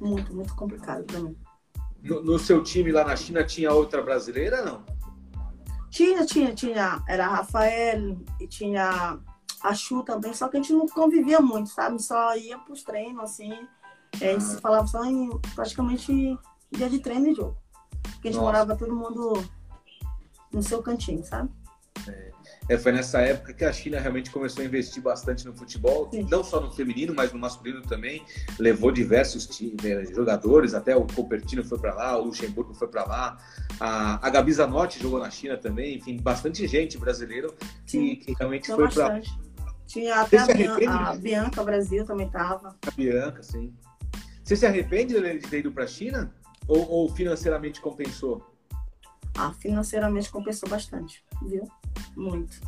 [0.00, 1.36] Muito, muito complicado para mim.
[2.02, 4.84] No, no, seu time lá na China tinha outra brasileira, não?
[5.90, 7.02] Tinha, tinha, tinha.
[7.06, 9.18] Era a Rafael e tinha
[9.62, 12.02] a Chu também, só que a gente não convivia muito, sabe?
[12.02, 13.52] Só ia pros treinos, assim.
[14.20, 16.38] É, a gente se falava só em praticamente
[16.70, 17.56] dia de treino e jogo.
[18.02, 18.52] Porque a gente Nossa.
[18.52, 19.44] morava todo mundo
[20.52, 21.50] no seu cantinho, sabe?
[22.70, 22.78] É.
[22.78, 26.24] Foi nessa época que a China realmente começou a investir bastante no futebol, Sim.
[26.30, 28.24] não só no feminino, mas no masculino também.
[28.58, 33.04] Levou diversos times, né, jogadores, até o Copertino foi para lá, o Luxemburgo foi para
[33.04, 33.38] lá,
[33.80, 37.48] a, a Gabi Zanotti jogou na China também, enfim, bastante gente brasileira
[37.84, 39.20] que, que, realmente foi para.
[39.86, 42.76] Tinha até a, Bian a, Bianca Brasil também estava.
[42.86, 43.74] A Bianca, sim.
[44.44, 46.32] Você se arrepende de ter ido para a China?
[46.68, 48.46] Ou, ou financeiramente compensou?
[49.36, 51.68] Ah, financeiramente compensou bastante, viu?
[52.16, 52.60] Muito.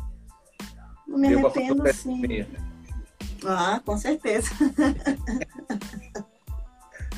[1.07, 2.45] Não me arrependo, sim.
[3.45, 4.49] Ah, com certeza.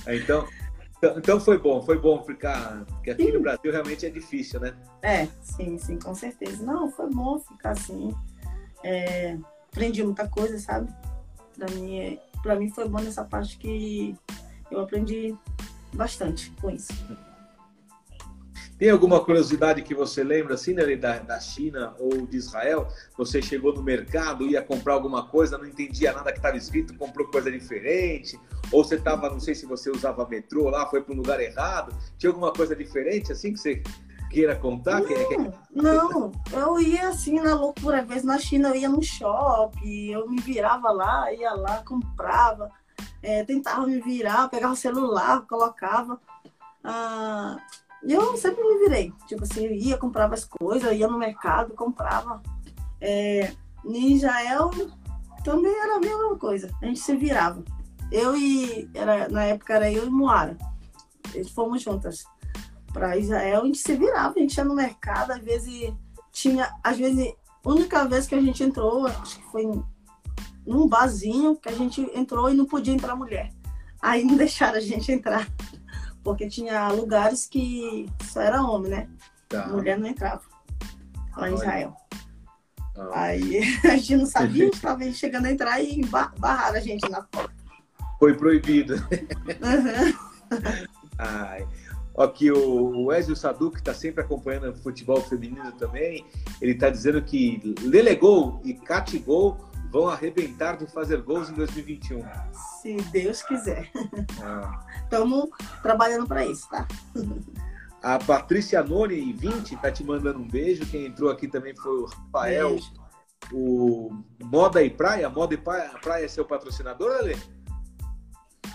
[0.08, 0.48] então,
[0.98, 3.32] então, então foi bom, foi bom ficar, porque aqui sim.
[3.32, 4.74] no Brasil realmente é difícil, né?
[5.02, 6.64] É, sim, sim, com certeza.
[6.64, 8.14] Não, foi bom ficar assim.
[8.84, 9.38] É,
[9.72, 10.92] aprendi muita coisa, sabe?
[11.56, 14.16] Pra mim, pra mim foi bom nessa parte que
[14.72, 15.36] eu aprendi
[15.94, 16.92] bastante com isso.
[18.78, 22.88] Tem alguma curiosidade que você lembra, assim, né, da, da China ou de Israel?
[23.18, 27.28] Você chegou no mercado, ia comprar alguma coisa, não entendia nada que estava escrito, comprou
[27.28, 28.38] coisa diferente?
[28.72, 31.96] Ou você estava, não sei se você usava metrô lá, foi para um lugar errado?
[32.18, 33.82] Tinha alguma coisa diferente, assim, que você
[34.30, 35.00] queira contar?
[35.00, 35.52] Não, que, que...
[35.74, 38.02] não, eu ia assim na loucura.
[38.02, 42.70] Às vezes na China eu ia no shopping, eu me virava lá, ia lá, comprava,
[43.24, 46.20] é, tentava me virar, pegava o celular, colocava.
[46.84, 47.58] Ah,
[48.06, 49.12] e eu sempre me virei.
[49.28, 52.42] Tipo assim, eu ia, comprava as coisas, ia no mercado, comprava.
[53.02, 53.52] É,
[53.84, 54.70] em Israel
[55.44, 56.70] também era a mesma coisa.
[56.82, 57.64] A gente se virava.
[58.12, 58.90] Eu e.
[58.94, 60.56] Era, na época era eu e Moara.
[61.34, 62.24] Eles fomos juntas
[62.94, 65.94] para Israel, a gente se virava, a gente ia no mercado, às vezes
[66.32, 66.72] tinha.
[66.84, 67.34] Às vezes,
[67.64, 69.66] a única vez que a gente entrou, acho que foi
[70.66, 73.52] num barzinho que a gente entrou e não podia entrar mulher.
[74.02, 75.48] Aí não deixaram a gente entrar
[76.26, 79.08] porque tinha lugares que só era homem, né?
[79.48, 79.68] Tá.
[79.68, 80.42] Mulher não entrava
[81.38, 81.96] lá em Israel.
[82.98, 83.10] Ah.
[83.14, 86.02] Aí a gente não sabia, estava chegando a entrar e
[86.40, 87.54] barraram a gente na porta.
[88.18, 88.96] Foi proibido.
[88.96, 90.14] Uhum.
[91.20, 91.68] Ai.
[92.18, 96.26] Aqui o Ezio Sadu, que está sempre acompanhando o futebol feminino também,
[96.62, 99.58] ele está dizendo que Lelegol e Catigol
[99.96, 102.22] vão arrebentar de fazer gols em 2021.
[102.82, 103.90] Se Deus quiser.
[105.04, 105.80] Estamos ah.
[105.82, 106.86] trabalhando para isso, tá?
[108.04, 110.86] A Patrícia Noni, 20, tá te mandando um beijo.
[110.86, 112.72] Quem entrou aqui também foi o Rafael.
[112.72, 112.94] Beijo.
[113.54, 114.10] O
[114.44, 115.30] Moda e Praia.
[115.30, 117.38] Moda e Praia, Praia é seu patrocinador, Ale?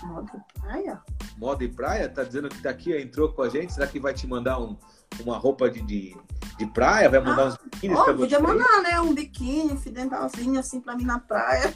[0.01, 1.01] Moda e Praia?
[1.37, 3.73] Moda e Praia, tá dizendo que tá aqui, entrou com a gente.
[3.73, 4.75] Será que vai te mandar um,
[5.19, 6.15] uma roupa de, de,
[6.57, 7.09] de praia?
[7.09, 8.19] Vai mandar ah, uns biquínis oh, pra você?
[8.19, 9.01] Podia mandar, né?
[9.01, 11.73] Um biquíni, fidentalzinho assim pra mim na praia.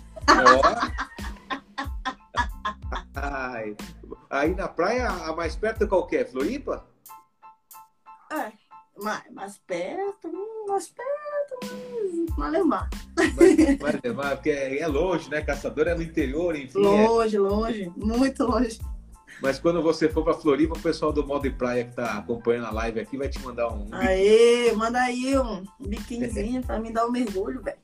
[3.15, 3.75] Ai.
[4.29, 6.25] Aí na praia, a mais perto qual que é?
[6.25, 6.85] Floripa?
[8.31, 8.51] É,
[8.97, 10.31] mais, mais perto,
[10.67, 11.75] mais perto,
[12.37, 12.89] mas levar.
[13.79, 15.41] Vai levar, porque é, é longe, né?
[15.41, 16.79] Caçador é no interior, enfim.
[16.79, 17.39] Longe, é...
[17.39, 18.79] longe, muito longe.
[19.41, 22.67] Mas quando você for para Floripa, o pessoal do Modo de Praia que tá acompanhando
[22.67, 23.87] a live aqui vai te mandar um.
[23.91, 27.77] Aê, manda aí um biquinizinho para me dar um mergulho, velho.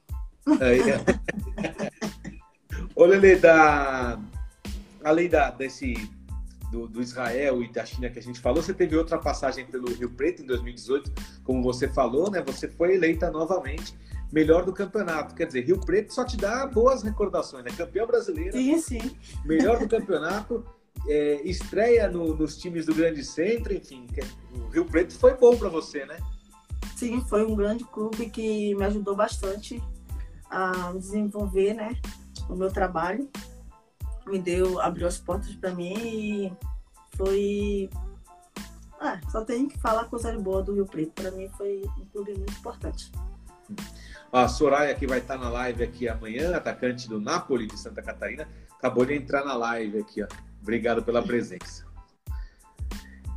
[2.96, 4.20] Ô, Lele, da...
[5.04, 5.94] além da, desse
[6.72, 9.94] do, do, Israel e da China que a gente falou, você teve outra passagem pelo
[9.94, 11.12] Rio Preto em 2018,
[11.44, 12.42] como você falou, né?
[12.42, 13.94] Você foi eleita novamente
[14.32, 15.36] melhor do campeonato.
[15.36, 17.72] Quer dizer, Rio Preto só te dá boas recordações, né?
[17.76, 18.54] Campeão brasileiro.
[18.54, 19.18] Sim, sim.
[19.46, 20.66] Melhor do campeonato.
[21.08, 24.08] É, estreia no, nos times do Grande Centro, enfim,
[24.54, 26.18] o Rio Preto foi bom para você, né?
[26.96, 29.82] Sim, foi um grande clube que me ajudou bastante
[30.50, 32.00] a desenvolver, né,
[32.48, 33.30] o meu trabalho.
[34.28, 36.54] Me deu, abriu as portas para mim e
[37.18, 37.90] foi
[39.02, 41.12] ah, só tenho que falar coisa boa do Rio Preto.
[41.14, 43.12] Para mim foi um clube muito importante.
[44.32, 48.48] A Soraya, que vai estar na live aqui amanhã, atacante do Napoli de Santa Catarina,
[48.78, 50.28] acabou de entrar na live aqui, ó.
[50.62, 51.90] Obrigado pela presença.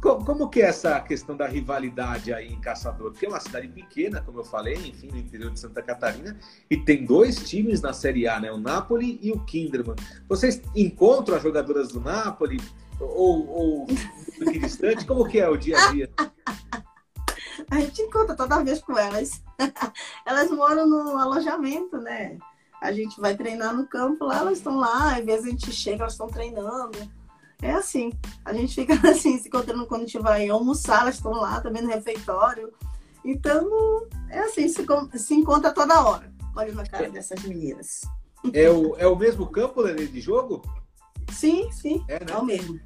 [0.01, 3.12] Como que é essa questão da rivalidade aí em Caçador?
[3.12, 6.39] Porque é uma cidade pequena, como eu falei, enfim, no interior de Santa Catarina,
[6.70, 8.53] e tem dois times na Série A, né?
[8.53, 9.97] O Napoli e o Kinderman.
[10.29, 12.61] Vocês encontram as jogadoras do Napoli
[13.01, 13.87] ou, ou
[14.39, 15.07] muito distante?
[15.07, 16.11] Como que é o dia a dia?
[17.70, 19.43] A gente encontra toda vez com elas.
[20.27, 22.37] Elas moram no alojamento, né?
[22.81, 26.03] A gente vai treinar no campo lá, elas estão lá, às vezes a gente chega,
[26.03, 26.99] elas estão treinando.
[27.62, 28.12] É assim,
[28.45, 31.83] a gente fica assim, se encontrando quando a gente vai almoçar, elas estão lá também
[31.83, 32.72] no refeitório.
[33.25, 36.31] Então, é assim, se, se encontra toda hora.
[36.55, 38.03] Olha na cara dessas meninas.
[38.53, 40.62] É o, é o mesmo campo de jogo?
[41.33, 42.27] Sim, sim, é, né?
[42.33, 42.79] é o mesmo.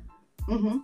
[0.48, 0.82] Uhum.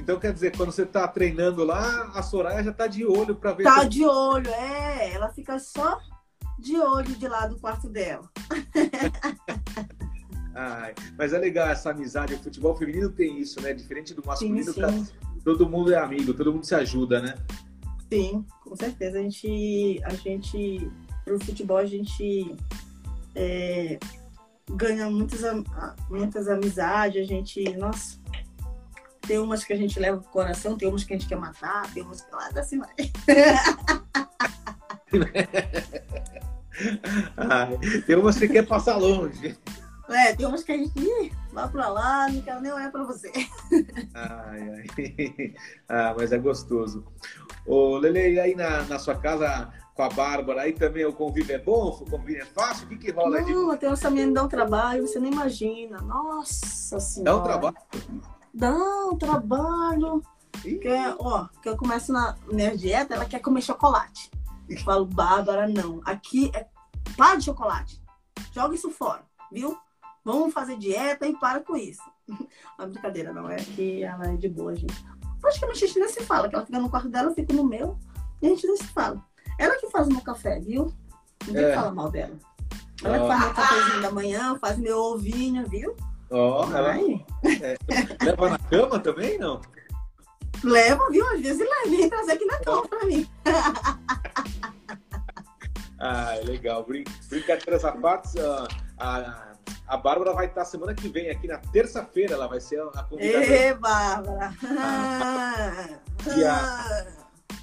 [0.00, 3.52] Então, quer dizer, quando você está treinando lá, a Soraya já está de olho para
[3.52, 3.64] ver.
[3.64, 3.88] Tá se...
[3.88, 5.12] de olho, é.
[5.14, 5.98] Ela fica só
[6.58, 8.28] de olho de lá do quarto dela.
[10.54, 12.34] Ai, mas é legal essa amizade.
[12.34, 13.72] O futebol feminino tem isso, né?
[13.72, 14.80] Diferente do masculino, sim, sim.
[14.80, 14.92] Tá...
[15.44, 17.36] todo mundo é amigo, todo mundo se ajuda, né?
[18.12, 19.20] Sim, com certeza.
[19.20, 20.90] A gente, a gente,
[21.24, 22.56] pro futebol, a gente
[23.36, 24.00] é,
[24.70, 25.42] ganha muitas,
[26.10, 27.22] muitas amizades.
[27.22, 28.18] A gente, nossa,
[29.28, 31.88] tem umas que a gente leva pro coração, tem umas que a gente quer matar,
[31.92, 32.94] tem umas que lá assim vai.
[38.06, 39.56] tem umas que quer passar longe.
[40.08, 43.30] É, tem umas que a gente vai pra lá, não quero nem olhar pra você.
[44.14, 45.54] Ai, ai.
[45.88, 47.04] Ah, mas é gostoso.
[47.66, 51.58] Ô, Lele, aí na, na sua casa com a Bárbara, aí também o convívio é
[51.58, 51.88] bom?
[51.88, 52.86] O convívio é fácil?
[52.86, 53.40] O que, que rola?
[53.40, 53.74] Não, de...
[53.74, 56.00] até essa menina dá um trabalho, você nem imagina.
[56.00, 57.24] Nossa Senhora.
[57.24, 57.76] Dá um trabalho?
[58.54, 58.72] Dá
[59.10, 60.22] um trabalho.
[60.62, 64.30] Que, ó, que eu começo na minha dieta, ela quer comer chocolate.
[64.68, 66.00] Eu falo, Bárbara, não.
[66.04, 66.66] Aqui é
[67.16, 68.02] para de chocolate.
[68.52, 69.76] Joga isso fora, viu?
[70.24, 72.02] Vamos fazer dieta e para com isso.
[72.76, 74.94] A brincadeira não é que ela é de boa, gente.
[75.40, 77.64] Praticamente a gente nem se fala, que ela fica no quarto dela, eu fico no
[77.64, 77.98] meu,
[78.42, 79.24] e a gente nem se fala.
[79.58, 80.92] Ela que faz o meu café, viu?
[81.46, 81.74] Ninguém é.
[81.74, 82.36] fala mal dela.
[83.02, 83.22] Ela oh.
[83.22, 85.96] que faz meu cafezinho da manhã, faz meu ovinho, viu?
[86.30, 87.76] Ó, oh, ela é,
[88.22, 89.60] leva na cama também, não?
[90.62, 91.26] Leva, viu?
[91.28, 93.26] Às vezes leva, vem trazer aqui na cama pra mim.
[95.98, 96.84] ah, legal.
[96.84, 98.68] Brin brincadeiras à parte, a,
[98.98, 99.52] a,
[99.86, 103.44] a Bárbara vai estar semana que vem, aqui na terça-feira, ela vai ser a convidada.
[103.44, 104.54] Ê, Bárbara!
[104.78, 105.98] Ah,
[106.34, 107.16] dia,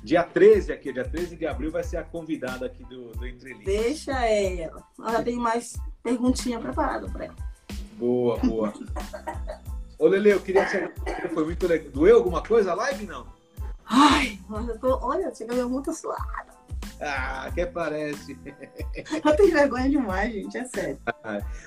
[0.03, 3.63] dia 13 aqui, dia 13 de abril, vai ser a convidada aqui do, do.
[3.63, 4.83] Deixa ela.
[4.99, 5.73] Ela tem mais
[6.03, 7.35] perguntinha preparada para ela.
[7.97, 8.73] Boa, boa.
[9.97, 11.89] Ô, Lele, eu queria te agradecer, foi muito legal.
[11.91, 13.25] Doeu alguma coisa a live, não?
[13.85, 16.54] Ai, mas eu tô, olha, chega meio muito suada.
[17.01, 18.37] Ah, que parece.
[19.23, 20.99] Eu tenho vergonha demais, gente, é sério.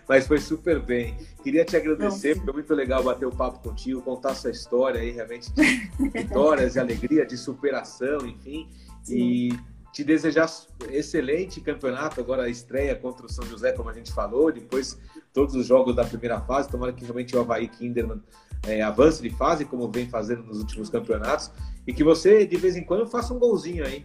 [0.08, 1.16] Mas foi super bem.
[1.42, 5.00] Queria te agradecer, Não, foi muito legal bater o um papo contigo, contar sua história
[5.00, 8.68] aí, realmente, de vitórias e alegria, de superação, enfim.
[9.02, 9.16] Sim.
[9.16, 10.48] E te desejar
[10.90, 14.98] excelente campeonato, agora a estreia contra o São José, como a gente falou, depois
[15.32, 18.22] todos os jogos da primeira fase, tomara que realmente o Havaí Kinderman
[18.66, 21.50] é, avance de fase, como vem fazendo nos últimos campeonatos,
[21.86, 24.04] e que você, de vez em quando, faça um golzinho aí.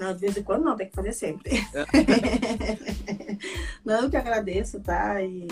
[0.00, 1.50] Não, de vez em quando não, tem que fazer sempre.
[3.84, 5.22] não, eu que agradeço, tá?
[5.22, 5.46] E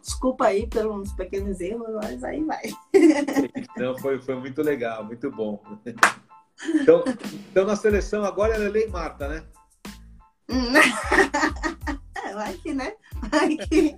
[0.00, 2.62] desculpa aí pelos pequenos erros, mas aí vai.
[3.76, 5.62] não, foi, foi muito legal, muito bom.
[6.80, 7.04] Então,
[7.50, 9.44] então na seleção agora é Lele e Marta, né?
[12.34, 12.94] vai que, né?
[13.30, 13.94] Vai que.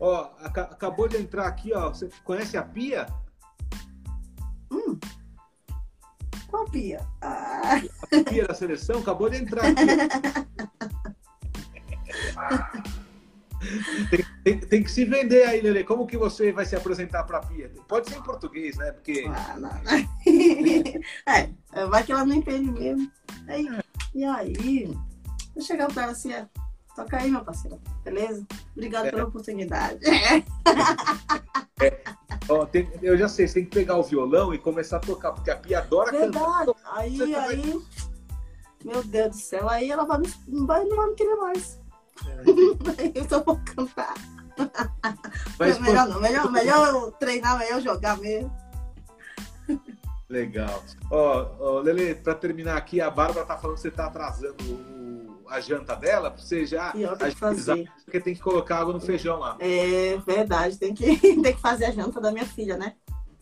[0.00, 1.90] ó, acabou de entrar aqui, ó.
[1.90, 3.06] Você conhece a Pia?
[6.48, 7.00] Qual Pia?
[7.20, 7.80] Ah.
[8.02, 9.86] A Pia da seleção acabou de entrar aqui.
[14.10, 15.82] Tem, tem, tem, que se vender aí, Lele.
[15.82, 17.70] Como que você vai se apresentar para a Pia?
[17.88, 18.92] Pode ser em português, né?
[18.92, 19.24] Porque.
[19.28, 19.70] Ah, não,
[21.26, 23.10] é, vai que ela não entende mesmo.
[23.48, 23.66] Aí,
[24.14, 24.86] e aí,
[25.54, 26.32] vou chegar para ela assim,
[26.96, 27.78] toca aí, meu parceiro.
[28.02, 28.44] Beleza?
[28.74, 29.10] Obrigado é.
[29.10, 30.00] pela oportunidade.
[30.08, 30.42] É.
[32.48, 35.32] Ó, tem, eu já sei, você tem que pegar o violão e começar a tocar,
[35.32, 36.66] porque a Pia adora Verdade.
[36.66, 36.74] cantar.
[36.96, 37.82] Aí, aí.
[38.84, 41.80] Meu Deus do céu, aí ela vai, não, vai, não vai me querer mais.
[42.26, 43.12] É.
[43.18, 44.14] eu só vou cantar.
[45.58, 48.50] Mas, melhor não, melhor, melhor treinar, melhor jogar mesmo.
[50.28, 50.82] Legal.
[51.10, 55.05] Ó, ó Lele, para terminar aqui, a Bárbara tá falando que você tá atrasando o,
[55.48, 59.56] a janta dela, pra você já agilizar, porque tem que colocar água no feijão lá.
[59.60, 62.94] É verdade, tem que, tem que fazer a janta da minha filha, né?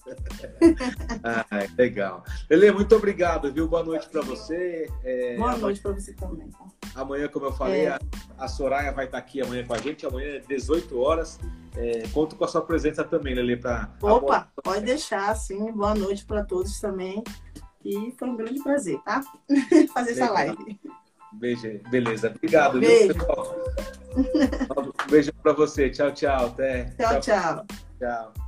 [1.24, 1.46] ah,
[1.78, 2.24] legal.
[2.50, 3.66] Lele, muito obrigado, viu?
[3.66, 4.86] Boa noite para você.
[5.02, 6.50] É, Boa noite para você também.
[6.50, 6.66] Tá?
[6.94, 7.88] Amanhã, como eu falei, é.
[7.88, 8.00] a,
[8.38, 10.04] a, Soraya vai estar aqui amanhã com a gente.
[10.04, 11.40] Amanhã, 18 horas.
[11.74, 13.56] É, conto com a sua presença também, Lele.
[13.56, 15.72] Pra, Opa, pode deixar, sim.
[15.72, 17.24] Boa noite para todos também.
[17.82, 19.22] E foi um grande prazer, tá?
[19.92, 20.26] Fazer legal.
[20.26, 20.80] essa live.
[21.34, 22.32] Beijo, beleza.
[22.34, 23.14] Obrigado, Beijo.
[23.14, 23.24] viu,
[24.76, 25.90] Um beijo para você.
[25.90, 26.46] Tchau, tchau.
[26.46, 26.84] Até.
[26.98, 27.20] tchau.
[27.20, 27.66] tchau.
[27.98, 28.43] tchau.